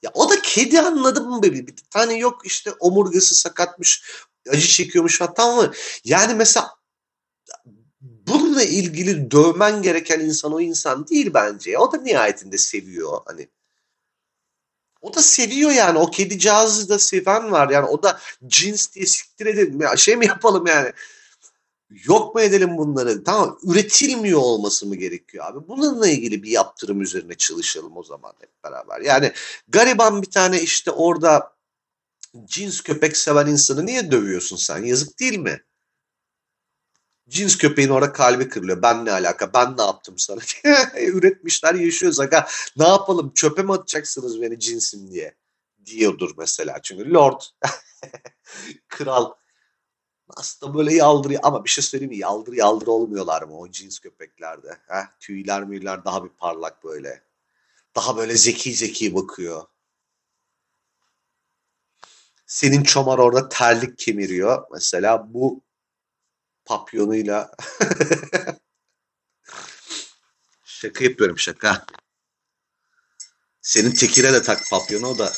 [0.04, 1.54] Ya o da kedi anladım mı be?
[1.54, 4.04] Bir tane yok işte omurgası sakatmış.
[4.50, 5.22] Acı çekiyormuş.
[5.36, 5.72] Tamam mı?
[6.04, 6.70] Yani mesela
[8.30, 11.78] bununla ilgili dövmen gereken insan o insan değil bence.
[11.78, 13.22] O da nihayetinde seviyor.
[13.26, 13.48] Hani
[15.02, 16.00] o da seviyor yani.
[16.00, 17.70] O kedi cihazı da seven var.
[17.70, 19.82] Yani o da cins diye siktir edelim.
[19.82, 20.92] Ya şey mi yapalım yani?
[21.89, 23.24] Yok mu edelim bunları?
[23.24, 25.68] Tamam üretilmiyor olması mı gerekiyor abi?
[25.68, 29.02] Bununla ilgili bir yaptırım üzerine çalışalım o zaman hep beraber.
[29.02, 29.32] Yani
[29.68, 31.54] gariban bir tane işte orada
[32.46, 34.84] cins köpek seven insanı niye dövüyorsun sen?
[34.84, 35.63] Yazık değil mi?
[37.30, 38.82] Cins köpeğin orada kalbi kırılıyor.
[38.82, 39.54] Ben ne alaka?
[39.54, 40.39] Ben ne yaptım sana?
[41.00, 42.20] Üretmişler yaşıyoruz.
[42.20, 43.34] Aga ne yapalım?
[43.34, 45.36] Çöpe mi atacaksınız beni cinsim diye?
[45.86, 46.82] Diyordur mesela.
[46.84, 47.42] Çünkü Lord
[48.88, 49.32] kral
[50.30, 52.18] aslında böyle yaldırıyor ama bir şey söyleyeyim mi?
[52.18, 54.78] Yaldır yaldır olmuyorlar mı o cins köpeklerde?
[54.88, 57.24] Heh, tüyler müyler daha bir parlak böyle.
[57.96, 59.63] Daha böyle zeki zeki bakıyor.
[62.46, 64.65] Senin çomar orada terlik kemiriyor.
[64.72, 65.62] Mesela bu
[66.69, 67.51] papyonuyla
[70.65, 71.86] şaka yapıyorum şaka.
[73.62, 75.34] Senin tekire de tak papyonu o da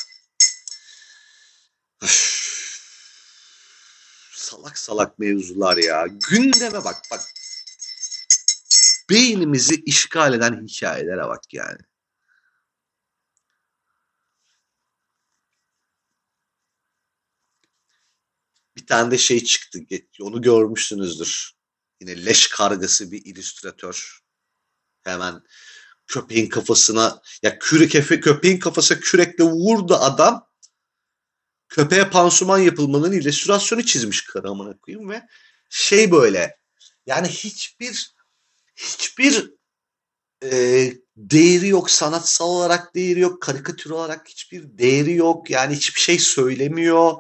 [4.31, 6.07] salak salak mevzular ya.
[6.29, 7.21] Gündeme bak bak.
[9.09, 11.79] Beynimizi işgal eden hikayelere bak yani.
[18.75, 19.79] Bir tane de şey çıktı.
[20.21, 21.51] Onu görmüşsünüzdür.
[22.01, 24.19] Yine leş kargası bir illüstratör.
[25.03, 25.41] Hemen
[26.07, 27.91] köpeğin kafasına ya kürek
[28.23, 30.47] köpeğin kafasına kürekle vurdu adam.
[31.69, 35.27] Köpeğe pansuman yapılmanın illüstrasyonu çizmiş karı amına koyayım ve
[35.69, 36.57] şey böyle
[37.05, 38.15] yani hiçbir
[38.75, 39.53] hiçbir
[40.43, 46.19] e, değeri yok sanatsal olarak değeri yok karikatür olarak hiçbir değeri yok yani hiçbir şey
[46.19, 47.13] söylemiyor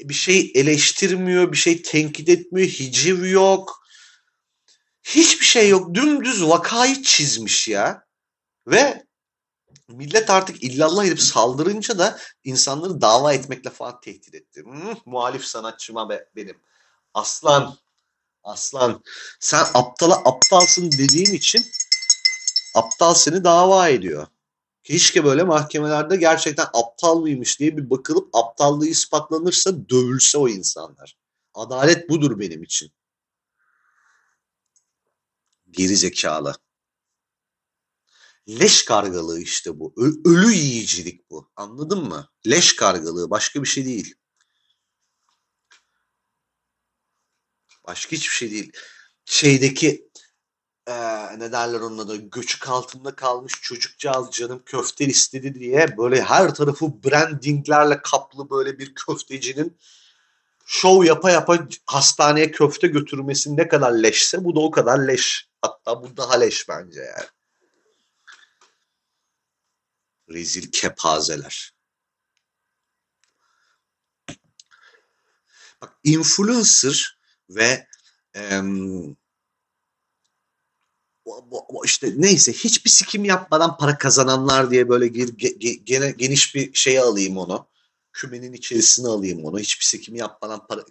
[0.00, 3.82] bir şey eleştirmiyor, bir şey tenkit etmiyor, hiciv yok.
[5.02, 5.94] Hiçbir şey yok.
[5.94, 8.06] Dümdüz vakayı çizmiş ya.
[8.66, 9.06] Ve
[9.88, 14.62] millet artık illallah edip saldırınca da insanları dava etmekle falan tehdit etti.
[14.64, 16.56] Hmm, muhalif sanatçıma be, benim.
[17.14, 17.76] Aslan,
[18.44, 19.02] aslan.
[19.40, 21.66] Sen aptala aptalsın dediğin için
[22.74, 24.26] aptal seni dava ediyor.
[24.86, 31.18] Keşke böyle mahkemelerde gerçekten aptal mıymış diye bir bakılıp aptallığı ispatlanırsa dövülse o insanlar.
[31.54, 32.92] Adalet budur benim için.
[35.70, 36.54] Geri zekalı.
[38.48, 39.94] Leş kargalığı işte bu.
[39.96, 41.50] Ö- ölü yiyicilik bu.
[41.56, 42.28] Anladın mı?
[42.46, 44.14] Leş kargalığı başka bir şey değil.
[47.86, 48.72] Başka hiçbir şey değil.
[49.24, 50.10] Şeydeki
[50.86, 50.94] e,
[51.38, 57.04] ne derler onun adı göçük altında kalmış çocukcağız canım köfte istedi diye böyle her tarafı
[57.04, 59.78] brandinglerle kaplı böyle bir köftecinin
[60.66, 65.48] şov yapa yapa hastaneye köfte götürmesi ne kadar leşse bu da o kadar leş.
[65.62, 67.28] Hatta bu daha leş bence yani.
[70.30, 71.72] Rezil kepazeler.
[75.80, 77.18] Bak influencer
[77.50, 77.86] ve
[78.34, 79.16] em,
[81.84, 85.08] işte neyse hiçbir sikim yapmadan para kazananlar diye böyle
[85.84, 87.66] gene, geniş bir şey alayım onu.
[88.12, 89.58] Kümenin içerisine alayım onu.
[89.58, 90.84] Hiçbir sikim yapmadan para,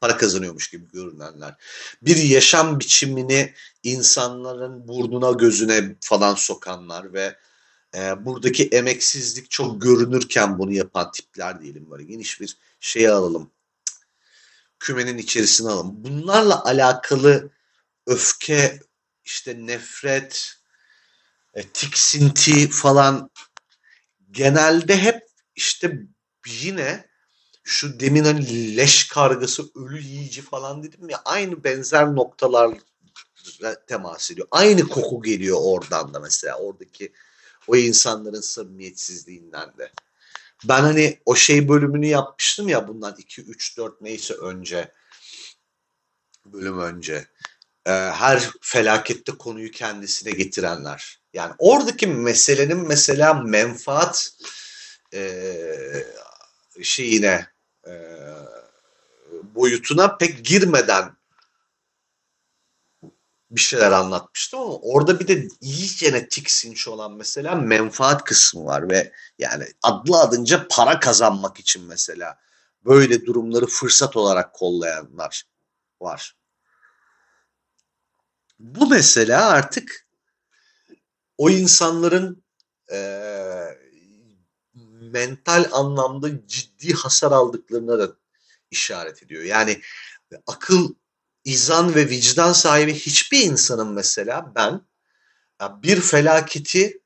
[0.00, 1.54] para kazanıyormuş gibi görünenler.
[2.02, 7.36] Bir yaşam biçimini insanların burnuna gözüne falan sokanlar ve
[7.94, 13.50] e, buradaki emeksizlik çok görünürken bunu yapan tipler diyelim böyle geniş bir şey alalım.
[14.78, 15.94] Kümenin içerisine alalım.
[16.04, 17.50] Bunlarla alakalı
[18.06, 18.80] öfke
[19.26, 20.56] işte nefret,
[21.54, 23.30] e, tiksinti falan
[24.30, 26.02] genelde hep işte
[26.46, 27.06] yine
[27.64, 32.78] şu demin hani leş kargası, ölü yiyici falan dedim ya aynı benzer noktalar
[33.86, 34.48] temas ediyor.
[34.50, 37.12] Aynı koku geliyor oradan da mesela oradaki
[37.66, 39.92] o insanların samimiyetsizliğinden de.
[40.64, 44.92] Ben hani o şey bölümünü yapmıştım ya bundan 2 3 4 neyse önce
[46.44, 47.26] bölüm önce.
[47.86, 51.20] Ee, her felakette konuyu kendisine getirenler.
[51.32, 54.30] Yani oradaki meselenin mesela menfaat
[55.14, 55.52] e,
[56.82, 57.46] şeyine
[57.86, 57.92] e,
[59.42, 61.16] boyutuna pek girmeden
[63.50, 69.12] bir şeyler anlatmıştım ama orada bir de iyicene tiksinç olan mesela menfaat kısmı var ve
[69.38, 72.38] yani adlı adınca para kazanmak için mesela
[72.84, 75.44] böyle durumları fırsat olarak kollayanlar
[76.00, 76.35] var.
[78.58, 80.06] Bu mesela artık
[81.38, 82.44] o insanların
[82.92, 82.98] e,
[85.00, 88.16] mental anlamda ciddi hasar aldıklarına da
[88.70, 89.42] işaret ediyor.
[89.42, 89.80] Yani
[90.46, 90.94] akıl
[91.44, 94.80] izan ve vicdan sahibi hiçbir insanın mesela ben
[95.82, 97.00] bir felaketi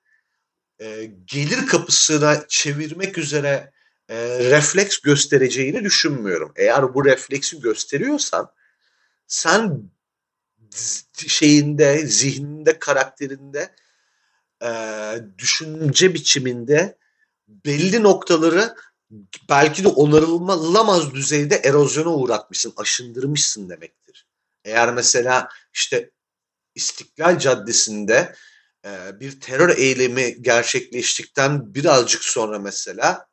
[0.79, 3.73] e, gelir kapısına çevirmek üzere
[4.09, 4.17] e,
[4.51, 6.53] refleks göstereceğini düşünmüyorum.
[6.57, 8.53] Eğer bu refleksi gösteriyorsan
[9.27, 9.91] sen
[11.27, 13.75] şeyinde, zihninde, karakterinde,
[14.63, 14.71] e,
[15.39, 16.99] düşünce biçiminde
[17.49, 18.75] belli noktaları
[19.49, 24.27] belki de onarılmaz düzeyde erozyona uğratmışsın, aşındırmışsın demektir.
[24.65, 26.11] Eğer mesela işte
[26.75, 28.35] İstiklal Caddesi'nde
[28.85, 33.27] e, bir terör eylemi gerçekleştikten birazcık sonra mesela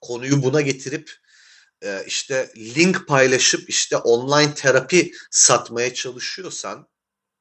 [0.00, 1.10] konuyu buna getirip
[1.82, 6.88] e, işte link paylaşıp işte online terapi satmaya çalışıyorsan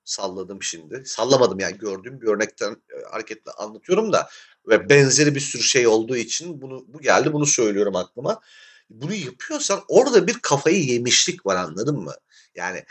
[0.04, 1.04] salladım şimdi.
[1.06, 4.30] Sallamadım yani gördüğüm bir örnekten e, hareketle anlatıyorum da
[4.68, 8.42] ve benzeri bir sürü şey olduğu için bunu bu geldi bunu söylüyorum aklıma.
[8.90, 12.14] Bunu yapıyorsan orada bir kafayı yemişlik var anladın mı?
[12.56, 12.86] Yani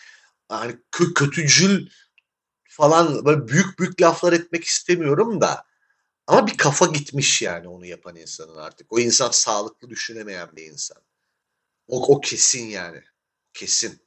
[0.49, 0.79] hani
[1.15, 1.87] kötücül
[2.65, 5.65] falan böyle büyük büyük laflar etmek istemiyorum da
[6.27, 8.93] ama bir kafa gitmiş yani onu yapan insanın artık.
[8.93, 11.03] O insan sağlıklı düşünemeyen bir insan.
[11.89, 13.03] O, o kesin yani.
[13.53, 14.05] Kesin.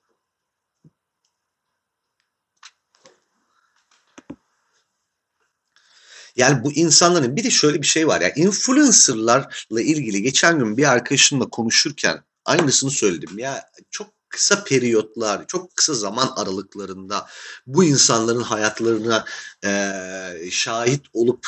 [6.35, 10.91] Yani bu insanların bir de şöyle bir şey var ya influencerlarla ilgili geçen gün bir
[10.91, 13.39] arkadaşımla konuşurken aynısını söyledim.
[13.39, 17.27] Ya çok kısa periyotlar, çok kısa zaman aralıklarında
[17.67, 19.25] bu insanların hayatlarına
[19.65, 21.47] e, şahit olup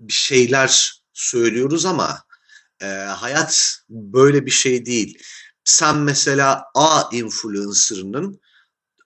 [0.00, 2.24] bir şeyler söylüyoruz ama
[2.82, 5.18] e, hayat böyle bir şey değil.
[5.64, 8.40] Sen mesela A influencer'ının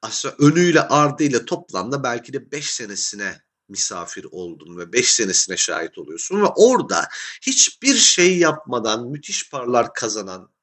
[0.03, 6.43] aslında önüyle ardıyla toplamda belki de 5 senesine misafir oldun ve 5 senesine şahit oluyorsun
[6.43, 7.09] ve orada
[7.43, 10.57] hiçbir şey yapmadan müthiş paralar kazanan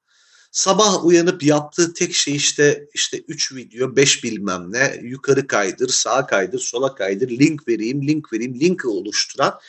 [0.54, 6.26] Sabah uyanıp yaptığı tek şey işte işte 3 video 5 bilmem ne yukarı kaydır sağa
[6.26, 9.60] kaydır sola kaydır link vereyim link vereyim linki oluşturan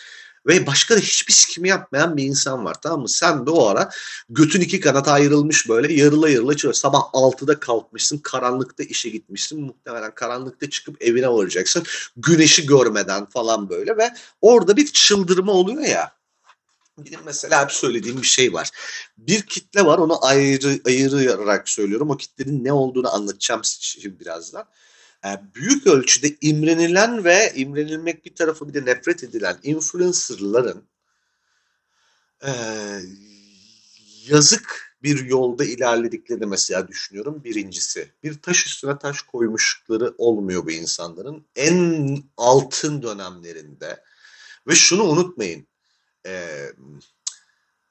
[0.46, 3.08] ve başka da hiçbir sikimi yapmayan bir insan var tamam mı?
[3.08, 3.90] Sen de o ara
[4.28, 6.74] götün iki kanata ayrılmış böyle yarıla yarıla çıkıyor.
[6.74, 11.84] Sabah 6'da kalkmışsın karanlıkta işe gitmişsin muhtemelen karanlıkta çıkıp evine varacaksın
[12.16, 16.12] güneşi görmeden falan böyle ve orada bir çıldırma oluyor ya
[16.98, 18.70] benim mesela hep söylediğim bir şey var.
[19.18, 22.10] Bir kitle var onu ayrı ayırarak söylüyorum.
[22.10, 24.64] O kitlenin ne olduğunu anlatacağım şimdi birazdan.
[25.24, 30.84] Yani büyük ölçüde imrenilen ve imrenilmek bir tarafı bir de nefret edilen influencerların
[32.46, 32.50] e,
[34.26, 37.44] yazık bir yolda ilerlediklerini mesela düşünüyorum.
[37.44, 41.46] Birincisi bir taş üstüne taş koymuşlukları olmuyor bu insanların.
[41.56, 44.02] En altın dönemlerinde
[44.68, 45.66] ve şunu unutmayın
[46.26, 46.58] e,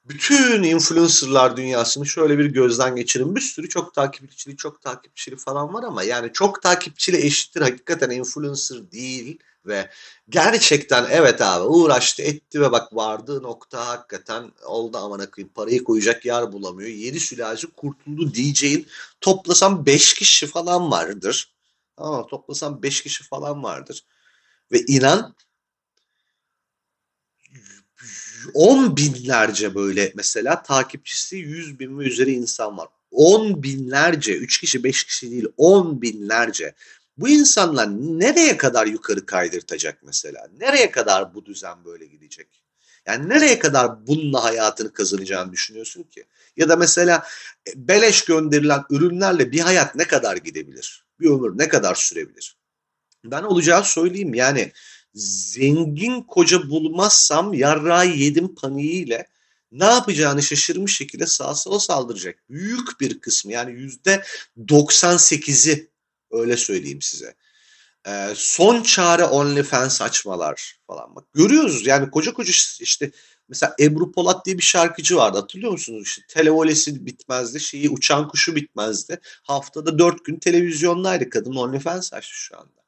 [0.04, 3.36] bütün influencerlar dünyasını şöyle bir gözden geçirin.
[3.36, 8.92] Bir sürü çok takipçili, çok takipçili falan var ama yani çok takipçili eşittir hakikaten influencer
[8.92, 9.90] değil ve
[10.28, 16.24] gerçekten evet abi uğraştı etti ve bak vardığı nokta hakikaten oldu amına koyayım parayı koyacak
[16.24, 16.88] yer bulamıyor.
[16.90, 18.86] Yedi sülalesi kurtuldu diyeceğin
[19.20, 21.54] toplasam 5 kişi falan vardır.
[21.96, 24.04] Ama toplasam 5 kişi falan vardır.
[24.72, 25.34] Ve inan
[28.54, 32.88] on binlerce böyle mesela takipçisi yüz bin ve üzeri insan var.
[33.10, 36.74] On binlerce, üç kişi beş kişi değil on binlerce.
[37.16, 40.48] Bu insanlar nereye kadar yukarı kaydırtacak mesela?
[40.60, 42.48] Nereye kadar bu düzen böyle gidecek?
[43.06, 46.24] Yani nereye kadar bununla hayatını kazanacağını düşünüyorsun ki?
[46.56, 47.26] Ya da mesela
[47.68, 51.04] e, beleş gönderilen ürünlerle bir hayat ne kadar gidebilir?
[51.20, 52.56] Bir ömür ne kadar sürebilir?
[53.24, 54.72] Ben olacağı söyleyeyim yani
[55.14, 59.26] zengin koca bulmazsam yarrağı yedim paniğiyle
[59.72, 62.44] ne yapacağını şaşırmış şekilde sağa sola saldıracak.
[62.50, 64.24] Büyük bir kısmı yani yüzde
[64.58, 65.90] 98'i
[66.30, 67.34] öyle söyleyeyim size.
[68.06, 71.16] Ee, son çare OnlyFans açmalar falan.
[71.16, 73.10] Bak görüyoruz yani koca koca işte
[73.48, 76.02] mesela Ebru Polat diye bir şarkıcı vardı hatırlıyor musunuz?
[76.06, 79.20] İşte televolesi bitmezdi, şeyi uçan kuşu bitmezdi.
[79.42, 82.84] Haftada dört gün televizyondaydı kadın OnlyFans açtı şu anda.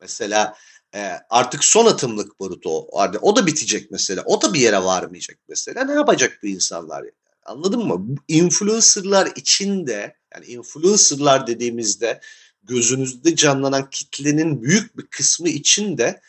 [0.00, 0.56] Mesela
[0.94, 2.88] e, artık son atımlık barut o.
[3.20, 4.22] O da bitecek mesela.
[4.26, 5.84] O da bir yere varmayacak mesela.
[5.84, 7.02] Ne yapacak bu insanlar?
[7.02, 7.12] Yani?
[7.44, 8.16] Anladın mı?
[8.28, 12.20] Influencerlar içinde yani influencerlar dediğimizde
[12.62, 16.20] gözünüzde canlanan kitlenin büyük bir kısmı için de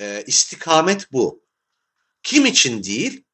[0.00, 1.44] e, istikamet bu.
[2.22, 3.24] Kim için değil?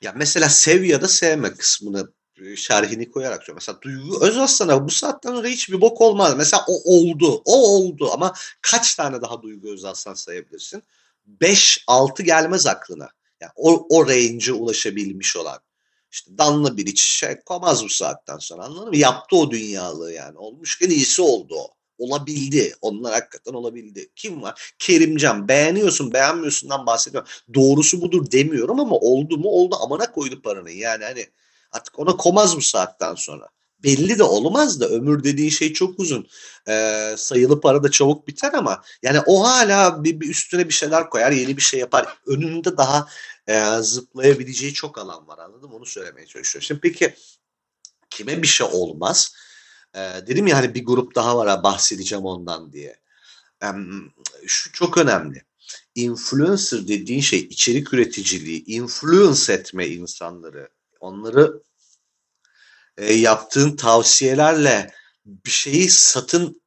[0.00, 2.12] Ya mesela sev ya da sevme kısmını
[2.56, 3.62] şerhini koyarak söylüyorum.
[3.66, 6.34] Mesela Duygu Özaslan'a bu saatten sonra hiçbir bok olmaz.
[6.36, 7.42] Mesela o oldu.
[7.44, 10.82] O oldu ama kaç tane daha Duygu Özaslan sayabilirsin?
[11.40, 13.08] 5-6 gelmez aklına.
[13.40, 15.58] Yani o, o range'e ulaşabilmiş olan.
[16.10, 18.96] İşte Danla bir iç şey koymaz bu saatten sonra anladın mı?
[18.96, 20.38] Yaptı o dünyalığı yani.
[20.38, 21.68] Olmuşken iyisi oldu o.
[21.98, 22.74] Olabildi.
[22.80, 24.08] Onlar hakikaten olabildi.
[24.16, 24.74] Kim var?
[24.78, 25.48] Kerimcan.
[25.48, 27.28] Beğeniyorsun beğenmiyorsundan bahsediyorum.
[27.54, 29.76] Doğrusu budur demiyorum ama oldu mu oldu.
[29.80, 30.70] Amana koydu paranı.
[30.70, 31.26] Yani hani
[31.72, 33.48] artık ona komaz bu saatten sonra.
[33.82, 36.28] Belli de olmaz da ömür dediğin şey çok uzun.
[36.68, 41.10] Ee, sayılı para da çabuk biter ama yani o hala bir, bir üstüne bir şeyler
[41.10, 42.18] koyar, yeni bir şey yapar.
[42.26, 43.08] Önünde daha
[43.46, 46.66] e, zıplayabileceği çok alan var anladım Onu söylemeye çalışıyorum.
[46.66, 47.14] Şimdi peki
[48.10, 49.34] kime bir şey olmaz?
[49.94, 53.00] E, dedim ya hani bir grup daha var bahsedeceğim ondan diye.
[53.62, 53.66] E,
[54.46, 55.42] şu çok önemli.
[55.94, 60.68] Influencer dediğin şey içerik üreticiliği, influence etme insanları,
[61.00, 61.62] onları
[62.96, 64.94] e, yaptığın tavsiyelerle
[65.26, 66.62] bir şeyi satın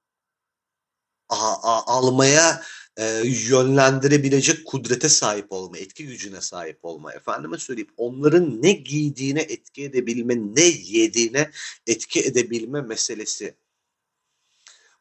[1.29, 2.63] a, a, almaya
[2.97, 7.13] e, yönlendirebilecek kudrete sahip olma, etki gücüne sahip olma.
[7.13, 11.51] Efendime söyleyeyim onların ne giydiğine etki edebilme, ne yediğine
[11.87, 13.55] etki edebilme meselesi.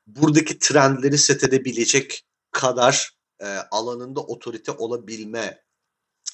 [0.07, 5.63] Buradaki trendleri set edebilecek kadar e, alanında otorite olabilme,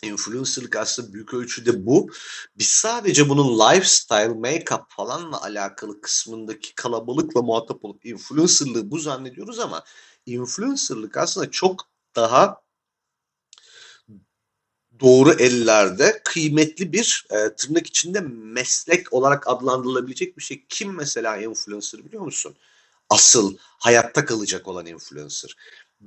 [0.02, 2.10] influencerlık aslında büyük ölçüde bu.
[2.58, 9.84] Biz sadece bunun lifestyle, make-up falanla alakalı kısmındaki kalabalıkla muhatap olup influencerlığı bu zannediyoruz ama
[10.26, 12.66] influencerlık aslında çok daha
[15.00, 20.66] doğru ellerde kıymetli bir e, tırnak içinde meslek olarak adlandırılabilecek bir şey.
[20.68, 22.56] Kim mesela influencer biliyor musun?
[23.10, 25.56] Asıl hayatta kalacak olan influencer.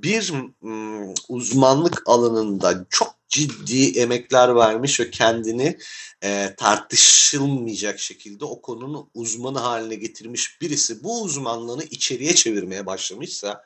[0.02, 5.78] Bir mm, uzmanlık alanında çok ciddi emekler vermiş ve kendini
[6.22, 13.64] e, tartışılmayacak şekilde o konunun uzmanı haline getirmiş birisi bu uzmanlığını içeriye çevirmeye başlamışsa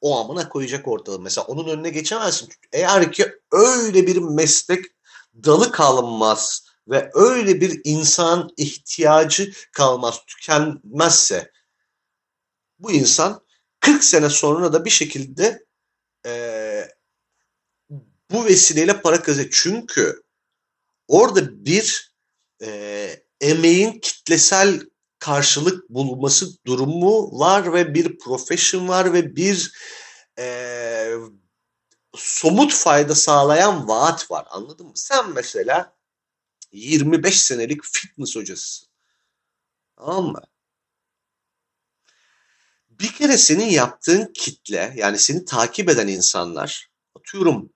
[0.00, 1.20] o amına koyacak ortalığı.
[1.20, 2.48] Mesela onun önüne geçemezsin.
[2.72, 4.84] Eğer ki öyle bir meslek
[5.44, 11.52] dalı kalmaz ve öyle bir insan ihtiyacı kalmaz, tükenmezse
[12.78, 13.41] bu insan
[13.82, 15.64] 40 sene sonra da bir şekilde
[16.26, 16.32] e,
[18.30, 19.50] bu vesileyle para kazanıyor.
[19.52, 20.22] Çünkü
[21.08, 22.14] orada bir
[22.62, 24.80] e, emeğin kitlesel
[25.18, 29.72] karşılık bulması durumu var ve bir profession var ve bir
[30.38, 31.14] e,
[32.16, 34.46] somut fayda sağlayan vaat var.
[34.50, 34.92] Anladın mı?
[34.94, 35.96] Sen mesela
[36.72, 38.88] 25 senelik fitness hocasısın.
[39.96, 40.42] Tamam mı?
[43.02, 47.72] Bir kere senin yaptığın kitle yani seni takip eden insanlar atıyorum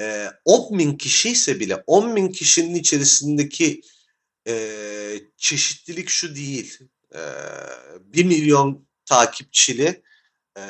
[0.00, 3.80] e, 10 bin kişi ise bile 10 bin kişinin içerisindeki
[4.48, 4.54] e,
[5.36, 6.78] çeşitlilik şu değil.
[7.14, 7.20] E,
[8.00, 10.02] 1 milyon takipçili
[10.58, 10.62] e,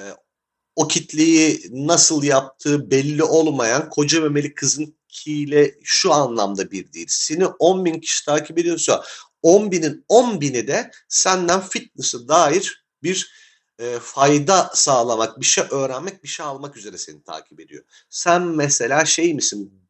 [0.76, 7.06] o kitleyi nasıl yaptığı belli olmayan koca memeli kızın kiyle şu anlamda bir değil.
[7.08, 9.04] Seni 10 bin kişi takip ediyorsa
[9.42, 13.42] 10 binin 10 bini de senden fitness'e dair bir
[13.78, 17.84] e, fayda sağlamak, bir şey öğrenmek, bir şey almak üzere seni takip ediyor.
[18.10, 19.82] Sen mesela şey misin,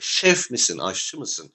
[0.00, 1.52] şef misin, aşçı mısın?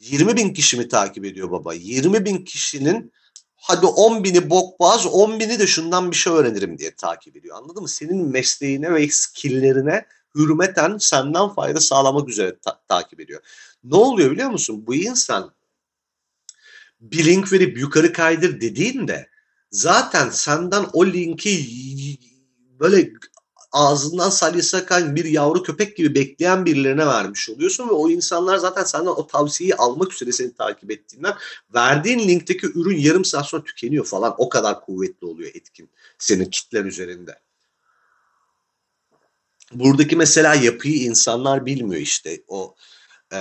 [0.00, 1.74] 20 bin kişi mi takip ediyor baba?
[1.74, 3.12] 20 bin kişinin
[3.56, 7.56] hadi 10 bini bokbaz 10 bini de şundan bir şey öğrenirim diye takip ediyor.
[7.56, 7.88] Anladın mı?
[7.88, 13.40] Senin mesleğine ve skilllerine hürmeten senden fayda sağlamak üzere ta- takip ediyor.
[13.84, 14.86] Ne oluyor biliyor musun?
[14.86, 15.54] Bu insan
[17.00, 19.28] bir link verip yukarı kaydır dediğinde
[19.70, 21.66] zaten senden o linki
[22.80, 23.12] böyle
[23.72, 28.84] ağzından salyası akan bir yavru köpek gibi bekleyen birilerine vermiş oluyorsun ve o insanlar zaten
[28.84, 31.34] senden o tavsiyeyi almak üzere seni takip ettiğinden
[31.74, 34.34] verdiğin linkteki ürün yarım saat sonra tükeniyor falan.
[34.38, 37.40] O kadar kuvvetli oluyor etkin senin kitlen üzerinde.
[39.72, 42.74] buradaki mesela yapıyı insanlar bilmiyor işte o
[43.32, 43.40] e,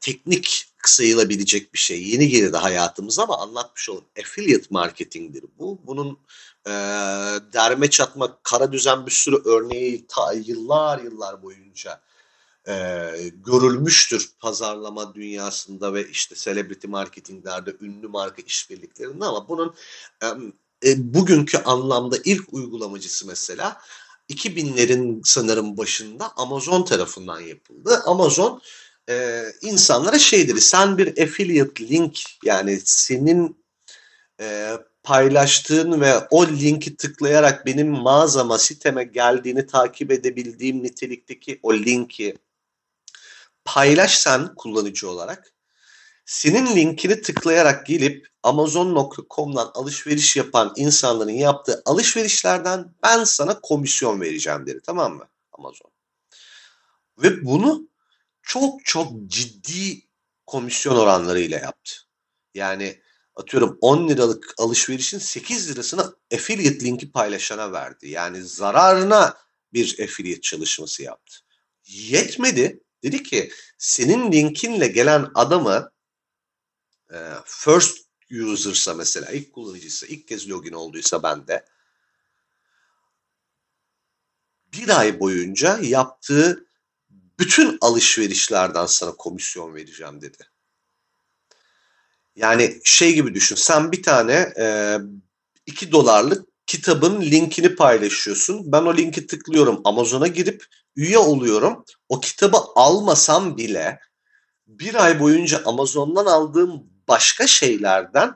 [0.00, 2.08] teknik sayılabilecek bir şey.
[2.08, 4.04] Yeni girdi hayatımıza ama anlatmış olalım.
[4.20, 5.80] Affiliate marketingdir bu.
[5.86, 6.18] Bunun
[6.66, 6.70] e,
[7.52, 12.00] derme çatma kara düzen bir sürü örneği ta yıllar yıllar boyunca
[12.68, 12.74] e,
[13.46, 19.74] görülmüştür pazarlama dünyasında ve işte celebrity marketinglerde ünlü marka işbirliklerinde ama bunun
[20.84, 23.80] e, bugünkü anlamda ilk uygulamacısı mesela
[24.30, 28.02] 2000'lerin sanırım başında Amazon tarafından yapıldı.
[28.06, 28.62] Amazon
[29.10, 33.64] e, insanlara şey dedi sen bir affiliate link yani senin
[34.40, 42.38] e, paylaştığın ve o linki tıklayarak benim mağazama siteme geldiğini takip edebildiğim nitelikteki o linki
[43.64, 45.52] paylaşsan kullanıcı olarak
[46.24, 54.80] senin linkini tıklayarak gelip Amazon.com'dan alışveriş yapan insanların yaptığı alışverişlerden ben sana komisyon vereceğim dedi
[54.84, 55.90] tamam mı Amazon.
[57.18, 57.89] Ve bunu
[58.50, 60.02] çok çok ciddi
[60.46, 61.92] komisyon oranlarıyla yaptı.
[62.54, 63.02] Yani
[63.36, 68.08] atıyorum 10 liralık alışverişin 8 lirasını affiliate linki paylaşana verdi.
[68.08, 69.36] Yani zararına
[69.72, 71.38] bir affiliate çalışması yaptı.
[71.86, 72.80] Yetmedi.
[73.02, 75.92] Dedi ki senin linkinle gelen adamı
[77.12, 77.98] e, first
[78.30, 81.64] user'sa mesela ilk kullanıcıysa ilk kez login olduysa bende
[84.72, 86.69] bir ay boyunca yaptığı
[87.40, 90.48] bütün alışverişlerden sana komisyon vereceğim dedi.
[92.36, 93.56] Yani şey gibi düşün.
[93.56, 94.98] Sen bir tane e,
[95.66, 98.72] 2 dolarlık kitabın linkini paylaşıyorsun.
[98.72, 99.80] Ben o linki tıklıyorum.
[99.84, 100.64] Amazon'a girip
[100.96, 101.84] üye oluyorum.
[102.08, 104.00] O kitabı almasam bile
[104.66, 108.34] bir ay boyunca Amazon'dan aldığım başka şeylerden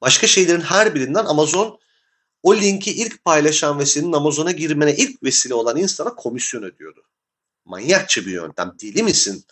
[0.00, 1.78] başka şeylerin her birinden Amazon
[2.42, 7.04] o linki ilk paylaşan ve senin Amazon'a girmene ilk vesile olan insana komisyon ödüyordu.
[7.64, 8.76] Manyakça bir yöntem.
[8.82, 9.44] Deli misin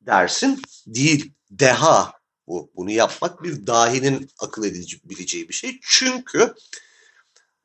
[0.00, 0.62] dersin.
[0.86, 1.32] Değil.
[1.50, 2.12] Deha
[2.46, 2.72] bu.
[2.76, 5.78] Bunu yapmak bir dahinin akıl edebileceği bir şey.
[5.82, 6.54] Çünkü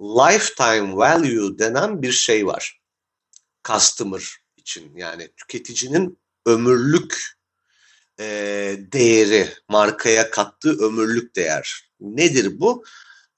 [0.02, 2.82] lifetime value denen bir şey var.
[3.64, 7.36] Customer için yani tüketicinin ömürlük
[8.20, 8.26] e,
[8.92, 11.90] değeri, markaya kattığı ömürlük değer.
[12.00, 12.84] Nedir bu?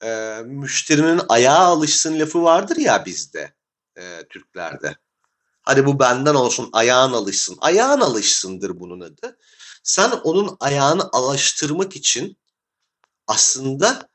[0.03, 3.53] E, müşterinin ayağa alışsın lafı vardır ya bizde,
[3.97, 4.95] e, Türklerde.
[5.68, 7.57] Hadi bu benden olsun, ayağın alışsın.
[7.61, 9.38] Ayağın alışsındır bunun adı.
[9.84, 12.38] Sen onun ayağını alıştırmak için
[13.28, 14.09] aslında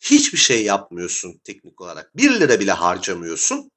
[0.00, 2.16] hiçbir şey yapmıyorsun teknik olarak.
[2.16, 3.70] Bir lira bile harcamıyorsun.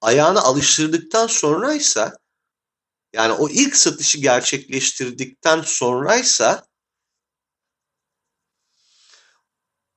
[0.00, 2.18] Ayağını alıştırdıktan sonraysa
[3.12, 6.66] yani o ilk satışı gerçekleştirdikten sonraysa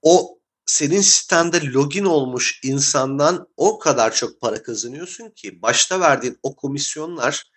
[0.01, 0.38] o
[0.69, 7.51] senin sitende login olmuş insandan o kadar çok para kazanıyorsun ki başta verdiğin o komisyonlar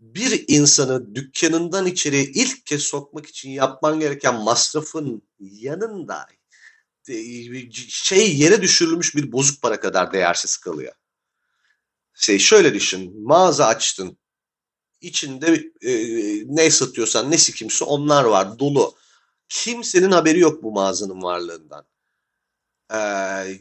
[0.00, 6.26] bir insanı dükkanından içeri ilk kez sokmak için yapman gereken masrafın yanında
[7.88, 10.94] şey yere düşürülmüş bir bozuk para kadar değersiz kalıyor.
[12.14, 14.18] Şey şöyle düşün, mağaza açtın,
[15.00, 15.92] içinde e,
[16.46, 18.94] ne satıyorsan ne sikimse onlar var dolu.
[19.48, 21.86] Kimsenin haberi yok bu mağazanın varlığından.
[22.94, 23.58] Ee,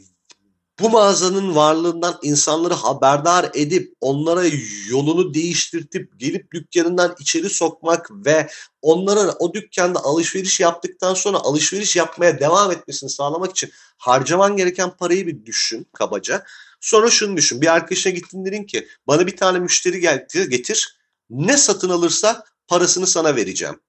[0.79, 4.43] bu mağazanın varlığından insanları haberdar edip onlara
[4.89, 8.49] yolunu değiştirtip gelip dükkanından içeri sokmak ve
[8.81, 15.27] onlara o dükkanda alışveriş yaptıktan sonra alışveriş yapmaya devam etmesini sağlamak için harcaman gereken parayı
[15.27, 16.45] bir düşün kabaca.
[16.81, 17.61] Sonra şunu düşün.
[17.61, 20.97] Bir arkadaşına gittin dedin ki bana bir tane müşteri getir, getir.
[21.29, 23.79] Ne satın alırsa parasını sana vereceğim.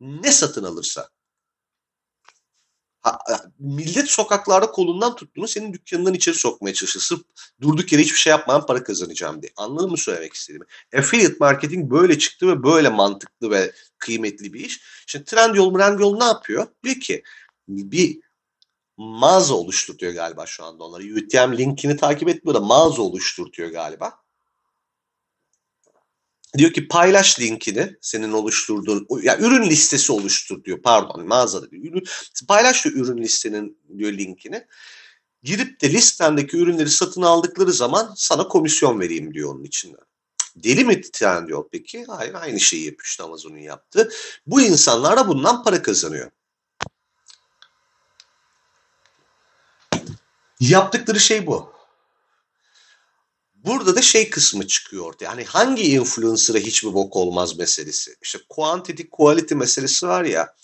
[0.00, 1.08] Ne satın alırsa.
[3.02, 3.18] Ha,
[3.58, 7.00] millet sokaklarda kolundan tuttuğunu senin dükkanından içeri sokmaya çalışır.
[7.00, 7.20] Sırf
[7.60, 9.52] durduk yere hiçbir şey yapmadan para kazanacağım diye.
[9.56, 10.64] Anladın mı söylemek istediğimi?
[10.96, 14.80] Affiliate marketing böyle çıktı ve böyle mantıklı ve kıymetli bir iş.
[15.06, 16.66] Şimdi Trendyol, Trendyol ne yapıyor?
[16.84, 17.22] Diyor ki
[17.68, 18.20] bir
[18.96, 21.02] mağaza oluşturuyor galiba şu anda onları.
[21.02, 24.21] UTM linkini takip etmiyor da mağaza oluşturuyor galiba.
[26.58, 31.84] Diyor ki paylaş linkini senin oluşturduğun ya ürün listesi oluştur diyor pardon mağazada diyor.
[31.84, 32.04] Ürün,
[32.48, 34.66] paylaş diyor ürün listenin diyor linkini.
[35.42, 40.04] Girip de listendeki ürünleri satın aldıkları zaman sana komisyon vereyim diyor onun içinden.
[40.56, 42.04] Deli mi tren diyor peki?
[42.08, 44.10] Hayır aynı şeyi yapıyor işte Amazon'un yaptığı.
[44.46, 46.30] Bu insanlar da bundan para kazanıyor.
[50.60, 51.72] Yaptıkları şey bu.
[53.64, 55.14] Burada da şey kısmı çıkıyor.
[55.24, 58.16] Hani hangi influencer'a hiçbir bok olmaz meselesi.
[58.22, 60.54] İşte quantity quality meselesi var ya.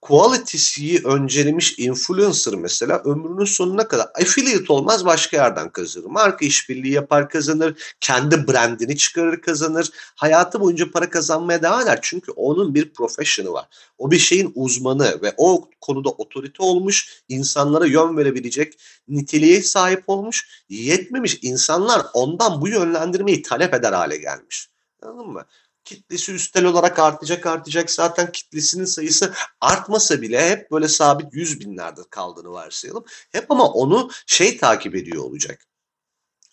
[0.00, 6.06] Quality'yi öncelemiş influencer mesela ömrünün sonuna kadar affiliate olmaz başka yerden kazanır.
[6.06, 7.94] Marka işbirliği yapar kazanır.
[8.00, 9.90] Kendi brandini çıkarır kazanır.
[10.16, 11.98] Hayatı boyunca para kazanmaya devam eder.
[12.02, 13.66] Çünkü onun bir profession'ı var.
[13.98, 18.74] O bir şeyin uzmanı ve o konuda otorite olmuş, insanlara yön verebilecek
[19.08, 20.64] niteliğe sahip olmuş.
[20.68, 24.68] Yetmemiş insanlar ondan bu yönlendirmeyi talep eder hale gelmiş.
[25.02, 25.44] Anladın mı?
[25.88, 27.90] Kitlesi üstel olarak artacak artacak.
[27.90, 33.04] Zaten kitlesinin sayısı artmasa bile hep böyle sabit yüz binlerde kaldığını varsayalım.
[33.32, 35.66] Hep ama onu şey takip ediyor olacak.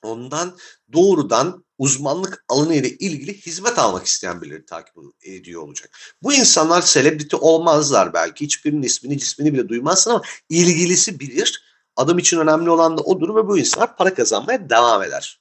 [0.03, 0.57] Ondan
[0.93, 5.99] doğrudan uzmanlık alanı ile ilgili hizmet almak isteyen birileri takip ediyor olacak.
[6.23, 8.45] Bu insanlar selebriti olmazlar belki.
[8.45, 11.63] Hiçbirinin ismini cismini bile duymazsın ama ilgilisi bilir.
[11.95, 15.39] Adam için önemli olan da odur ve bu insanlar para kazanmaya devam eder.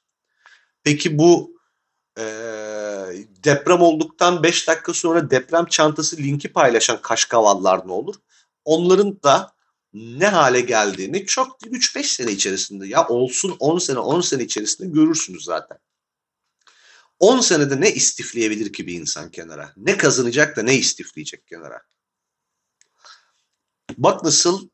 [0.83, 1.54] Peki bu
[2.17, 2.23] e,
[3.43, 8.15] deprem olduktan 5 dakika sonra deprem çantası linki paylaşan kaşkavallar ne olur?
[8.65, 9.55] Onların da
[9.93, 15.43] ne hale geldiğini çok 3-5 sene içerisinde ya olsun 10 sene 10 sene içerisinde görürsünüz
[15.43, 15.77] zaten.
[17.19, 19.73] 10 senede ne istifleyebilir ki bir insan kenara?
[19.77, 21.81] Ne kazanacak da ne istifleyecek kenara?
[23.97, 24.69] Bak nasıl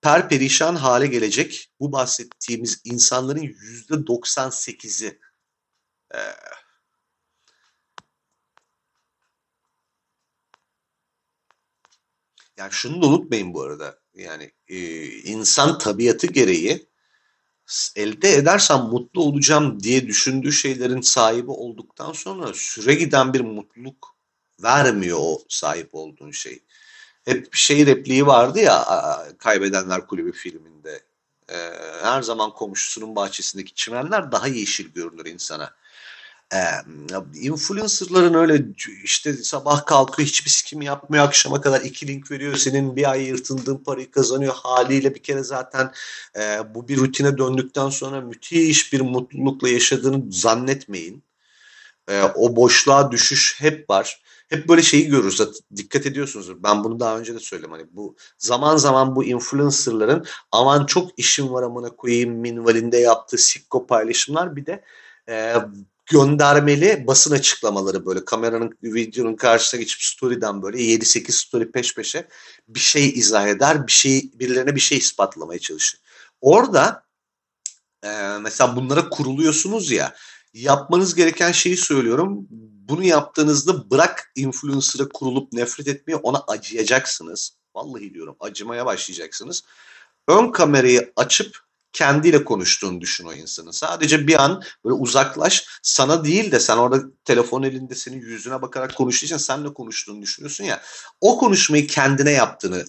[0.00, 3.56] perperişan hale gelecek bu bahsettiğimiz insanların
[3.88, 5.20] %98'i.
[6.14, 6.18] Ee,
[12.56, 13.98] yani şunu da unutmayın bu arada.
[14.14, 16.86] Yani e, insan tabiatı gereği
[17.96, 24.16] elde edersem mutlu olacağım diye düşündüğü şeylerin sahibi olduktan sonra süre giden bir mutluluk
[24.62, 26.62] vermiyor o sahip olduğun şey.
[27.24, 28.84] Hep şey repliği vardı ya
[29.38, 31.02] Kaybedenler Kulübü filminde.
[31.50, 31.56] Ee,
[32.02, 35.74] her zaman komşusunun bahçesindeki çimenler daha yeşil görünür insana
[36.54, 36.58] e,
[37.40, 38.64] influencerların öyle
[39.04, 43.76] işte sabah kalkıyor hiçbir sikim yapmıyor akşama kadar iki link veriyor senin bir ay yırtındığın
[43.76, 45.92] parayı kazanıyor haliyle bir kere zaten
[46.38, 51.22] e, bu bir rutine döndükten sonra müthiş bir mutlulukla yaşadığını zannetmeyin.
[52.08, 54.22] E, o boşluğa düşüş hep var.
[54.48, 55.40] Hep böyle şeyi görürüz.
[55.76, 56.62] Dikkat ediyorsunuz.
[56.62, 57.70] Ben bunu daha önce de söyledim.
[57.70, 63.86] Hani bu zaman zaman bu influencerların aman çok işim var amına koyayım minvalinde yaptığı sikko
[63.86, 64.84] paylaşımlar bir de
[65.28, 65.54] e,
[66.10, 72.28] göndermeli basın açıklamaları böyle kameranın videonun karşısına geçip story'den böyle 7-8 story peş peşe
[72.68, 76.00] bir şey izah eder, bir şey birilerine bir şey ispatlamaya çalışır.
[76.40, 77.04] Orada
[78.04, 78.08] e,
[78.40, 80.14] mesela bunlara kuruluyorsunuz ya
[80.54, 82.46] yapmanız gereken şeyi söylüyorum.
[82.88, 87.56] Bunu yaptığınızda bırak influencer'a kurulup nefret etmeye ona acıyacaksınız.
[87.74, 89.62] Vallahi diyorum acımaya başlayacaksınız.
[90.28, 93.70] Ön kamerayı açıp kendiyle konuştuğunu düşün o insanın.
[93.70, 98.96] Sadece bir an böyle uzaklaş sana değil de sen orada telefon elinde senin yüzüne bakarak
[98.96, 100.82] konuştuğu için senle konuştuğunu düşünüyorsun ya.
[101.20, 102.84] O konuşmayı kendine yaptığını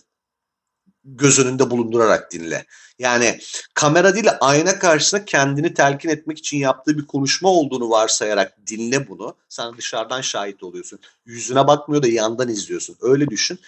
[1.04, 2.66] göz önünde bulundurarak dinle.
[3.00, 3.40] Yani
[3.74, 9.36] kamera değil ayna karşısında kendini telkin etmek için yaptığı bir konuşma olduğunu varsayarak dinle bunu.
[9.50, 11.00] Sen dışarıdan şahit oluyorsun.
[11.26, 12.98] Yüzüne bakmıyor da yandan izliyorsun.
[13.02, 13.60] Öyle düşün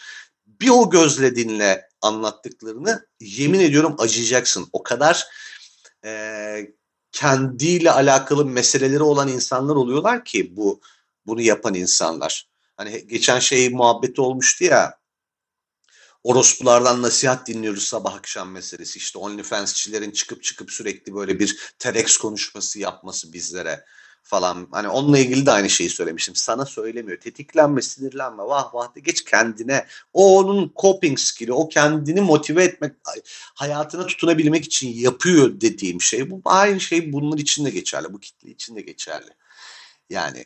[0.62, 4.70] bir o gözle dinle anlattıklarını yemin ediyorum acıyacaksın.
[4.74, 5.28] O kadar
[6.06, 6.74] e,
[7.12, 10.82] kendiyle alakalı meseleleri olan insanlar oluyorlar ki bu
[11.26, 12.49] bunu yapan insanlar.
[12.78, 14.99] Hani geçen şey muhabbeti olmuştu ya
[16.24, 18.97] orospulardan nasihat dinliyoruz sabah akşam meselesi.
[18.97, 23.86] İşte OnlyFans'çilerin çıkıp çıkıp sürekli böyle bir TEDx konuşması yapması bizlere
[24.24, 24.67] falan.
[24.71, 26.36] Hani onunla ilgili de aynı şeyi söylemiştim.
[26.36, 27.19] Sana söylemiyor.
[27.19, 29.88] Tetiklenme, sinirlenme, vah vah de geç kendine.
[30.13, 32.93] O onun coping skill'i, o kendini motive etmek,
[33.55, 36.32] hayatına tutunabilmek için yapıyor dediğim şey.
[36.32, 38.13] Bu aynı şey bunlar için de geçerli.
[38.13, 39.30] Bu kitle için de geçerli.
[40.09, 40.45] Yani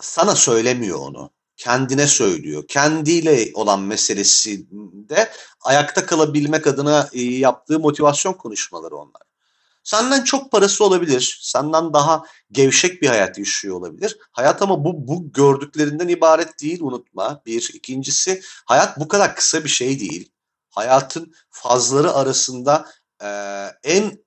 [0.00, 1.30] sana söylemiyor onu.
[1.56, 2.64] Kendine söylüyor.
[2.68, 4.66] Kendiyle olan meselesi
[5.08, 5.30] de
[5.60, 9.22] ayakta kalabilmek adına yaptığı motivasyon konuşmaları onlar.
[9.88, 11.38] Senden çok parası olabilir.
[11.42, 12.22] Senden daha
[12.52, 14.18] gevşek bir hayat yaşıyor olabilir.
[14.32, 17.42] Hayat ama bu, bu gördüklerinden ibaret değil unutma.
[17.46, 17.70] Bir.
[17.74, 20.32] ikincisi hayat bu kadar kısa bir şey değil.
[20.70, 22.88] Hayatın fazları arasında
[23.22, 23.28] e,
[23.84, 24.24] en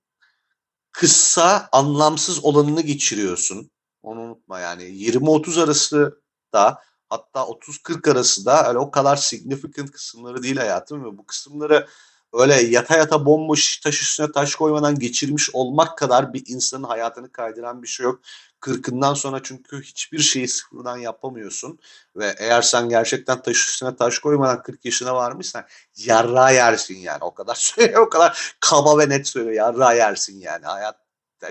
[0.91, 3.71] kısa anlamsız olanını geçiriyorsun.
[4.03, 6.21] Onu unutma yani 20-30 arası
[6.53, 11.87] da hatta 30-40 arası da öyle o kadar significant kısımları değil hayatım ve bu kısımları
[12.33, 17.83] öyle yata yata bomboş taş üstüne taş koymadan geçirmiş olmak kadar bir insanın hayatını kaydıran
[17.83, 18.19] bir şey yok.
[18.59, 21.79] Kırkından sonra çünkü hiçbir şeyi sıfırdan yapamıyorsun.
[22.15, 25.65] Ve eğer sen gerçekten taş üstüne taş koymadan 40 yaşına varmışsan
[25.97, 27.23] yarra yersin yani.
[27.23, 29.55] O kadar söylüyor, o kadar kaba ve net söylüyor.
[29.55, 30.65] Yarra yersin yani.
[30.65, 30.97] Hayat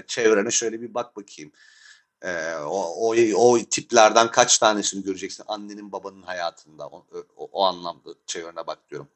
[0.06, 1.52] çevrene şöyle bir bak bakayım.
[2.22, 7.06] Ee, o, o, o tiplerden kaç tanesini göreceksin annenin babanın hayatında o,
[7.36, 9.08] o, o anlamda çevrene bak diyorum.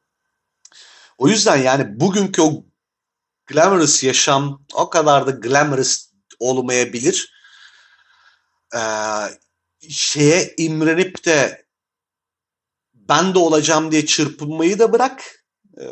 [1.17, 2.65] O yüzden yani bugünkü o
[3.45, 7.31] glamorous yaşam o kadar da glamorous olmayabilir.
[8.75, 8.79] Ee,
[9.89, 11.65] şeye imrenip de
[12.93, 15.45] ben de olacağım diye çırpınmayı da bırak.
[15.81, 15.87] Ee,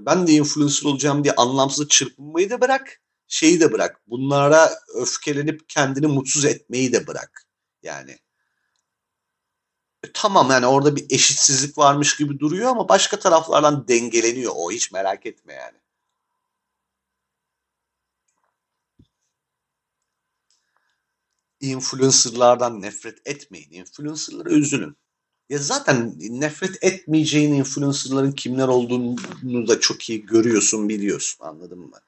[0.00, 3.00] ben de influencer olacağım diye anlamsız çırpınmayı da bırak.
[3.28, 4.00] Şeyi de bırak.
[4.06, 7.46] Bunlara öfkelenip kendini mutsuz etmeyi de bırak.
[7.82, 8.18] Yani
[10.14, 15.26] tamam yani orada bir eşitsizlik varmış gibi duruyor ama başka taraflardan dengeleniyor o hiç merak
[15.26, 15.82] etme yani.
[21.62, 23.72] influencerlardan nefret etmeyin.
[23.72, 24.96] Influencerlara üzülün.
[25.48, 31.44] Ya zaten nefret etmeyeceğin influencerların kimler olduğunu da çok iyi görüyorsun, biliyorsun.
[31.44, 32.00] Anladın mı?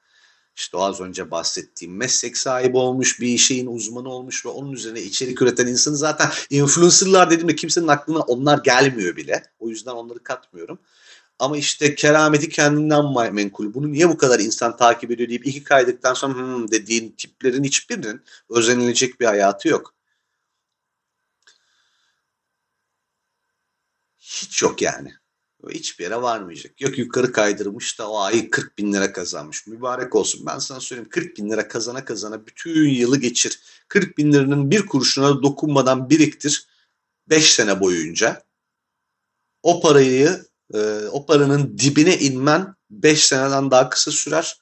[0.55, 5.41] İşte az önce bahsettiğim meslek sahibi olmuş, bir şeyin uzmanı olmuş ve onun üzerine içerik
[5.41, 9.43] üreten insanı zaten influencerlar dediğimde kimsenin aklına onlar gelmiyor bile.
[9.59, 10.79] O yüzden onları katmıyorum.
[11.39, 13.73] Ama işte kerameti kendinden menkul.
[13.73, 18.21] Bunu niye bu kadar insan takip ediyor deyip iki kaydıktan sonra hmm dediğin tiplerin hiçbirinin
[18.49, 19.93] özenilecek bir hayatı yok.
[24.17, 25.13] Hiç yok yani.
[25.69, 26.81] Hiçbir yere varmayacak.
[26.81, 29.67] Yok yukarı kaydırmış da o ay 40 bin lira kazanmış.
[29.67, 30.45] Mübarek olsun.
[30.45, 33.59] Ben sana söyleyeyim 40 bin lira kazana kazana bütün yılı geçir.
[33.87, 36.67] 40 bin liranın bir kuruşuna dokunmadan biriktir.
[37.29, 38.43] 5 sene boyunca.
[39.63, 40.79] O parayı e,
[41.11, 44.59] o paranın dibine inmen 5 seneden daha kısa sürer.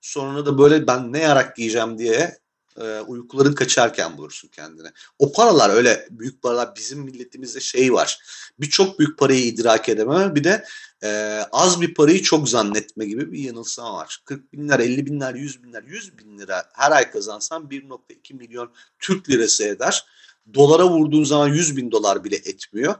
[0.00, 2.38] Sonra da böyle ben ne yarak giyeceğim diye
[2.80, 4.92] e, uykuların kaçarken bulursun kendine.
[5.18, 8.18] O paralar öyle büyük paralar bizim milletimizde şey var.
[8.60, 10.64] Bir çok büyük parayı idrak edememe bir de
[11.02, 14.22] e, az bir parayı çok zannetme gibi bir yanılsama var.
[14.24, 19.30] 40 binler, 50 binler, 100 binler, 100 bin lira her ay kazansan 1.2 milyon Türk
[19.30, 20.06] lirası eder.
[20.54, 22.94] Dolara vurduğun zaman 100 bin dolar bile etmiyor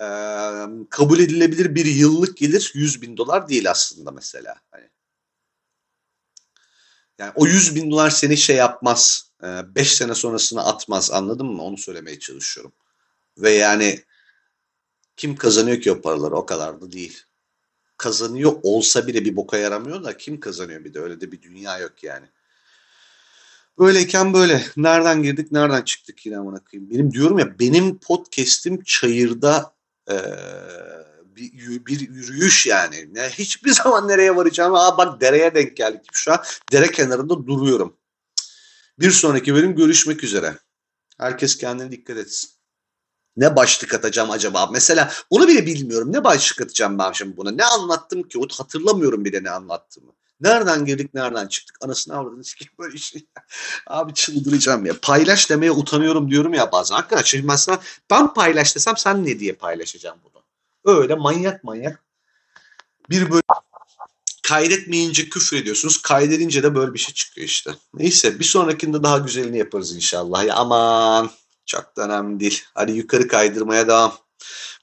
[0.00, 0.06] e,
[0.90, 4.54] kabul edilebilir bir yıllık gelir 100 bin dolar değil aslında mesela.
[4.70, 4.88] Hani,
[7.20, 9.30] yani o 100 bin dolar seni şey yapmaz.
[9.42, 11.62] 5 e, sene sonrasına atmaz anladın mı?
[11.62, 12.72] Onu söylemeye çalışıyorum.
[13.38, 14.04] Ve yani
[15.16, 17.22] kim kazanıyor ki o paraları o kadar da değil.
[17.96, 21.78] Kazanıyor olsa bile bir boka yaramıyor da kim kazanıyor bir de öyle de bir dünya
[21.78, 22.26] yok yani.
[23.78, 24.64] Böyleyken böyle.
[24.76, 26.90] Nereden girdik, nereden çıktık yine amına koyayım.
[26.90, 29.74] Benim diyorum ya benim podcast'im çayırda
[31.40, 33.14] bir, bir yürüyüş yani.
[33.14, 34.74] Ne, hiçbir zaman nereye varacağım.
[34.74, 36.00] Aa bak dereye denk geldik.
[36.12, 37.96] Şu an dere kenarında duruyorum.
[38.98, 40.58] Bir sonraki bölüm görüşmek üzere.
[41.18, 42.50] Herkes kendine dikkat etsin.
[43.36, 44.66] Ne başlık atacağım acaba?
[44.72, 46.12] Mesela onu bile bilmiyorum.
[46.12, 47.50] Ne başlık atacağım ben şimdi buna?
[47.50, 48.40] Ne anlattım ki?
[48.58, 50.12] Hatırlamıyorum bile ne anlattığımı.
[50.40, 51.76] Nereden girdik, nereden çıktık?
[51.80, 53.26] Anasını avradını sikeyim böyle şey.
[53.86, 54.94] Abi çıldıracağım ya.
[55.02, 56.94] Paylaş demeye utanıyorum diyorum ya bazen.
[56.94, 57.80] Hakikaten şimdi mesela
[58.10, 60.39] ben paylaş desem sen ne diye paylaşacağım bunu?
[60.84, 62.04] Öyle manyak manyak.
[63.10, 63.42] Bir böyle
[64.42, 66.02] kaydetmeyince küfür ediyorsunuz.
[66.02, 67.70] Kaydedince de böyle bir şey çıkıyor işte.
[67.94, 70.44] Neyse bir sonrakinde daha güzelini yaparız inşallah.
[70.44, 71.30] Ya aman
[71.66, 72.64] çok da önemli değil.
[72.74, 74.18] Hadi yukarı kaydırmaya devam.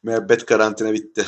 [0.04, 1.26] Müebbet karantina bitti.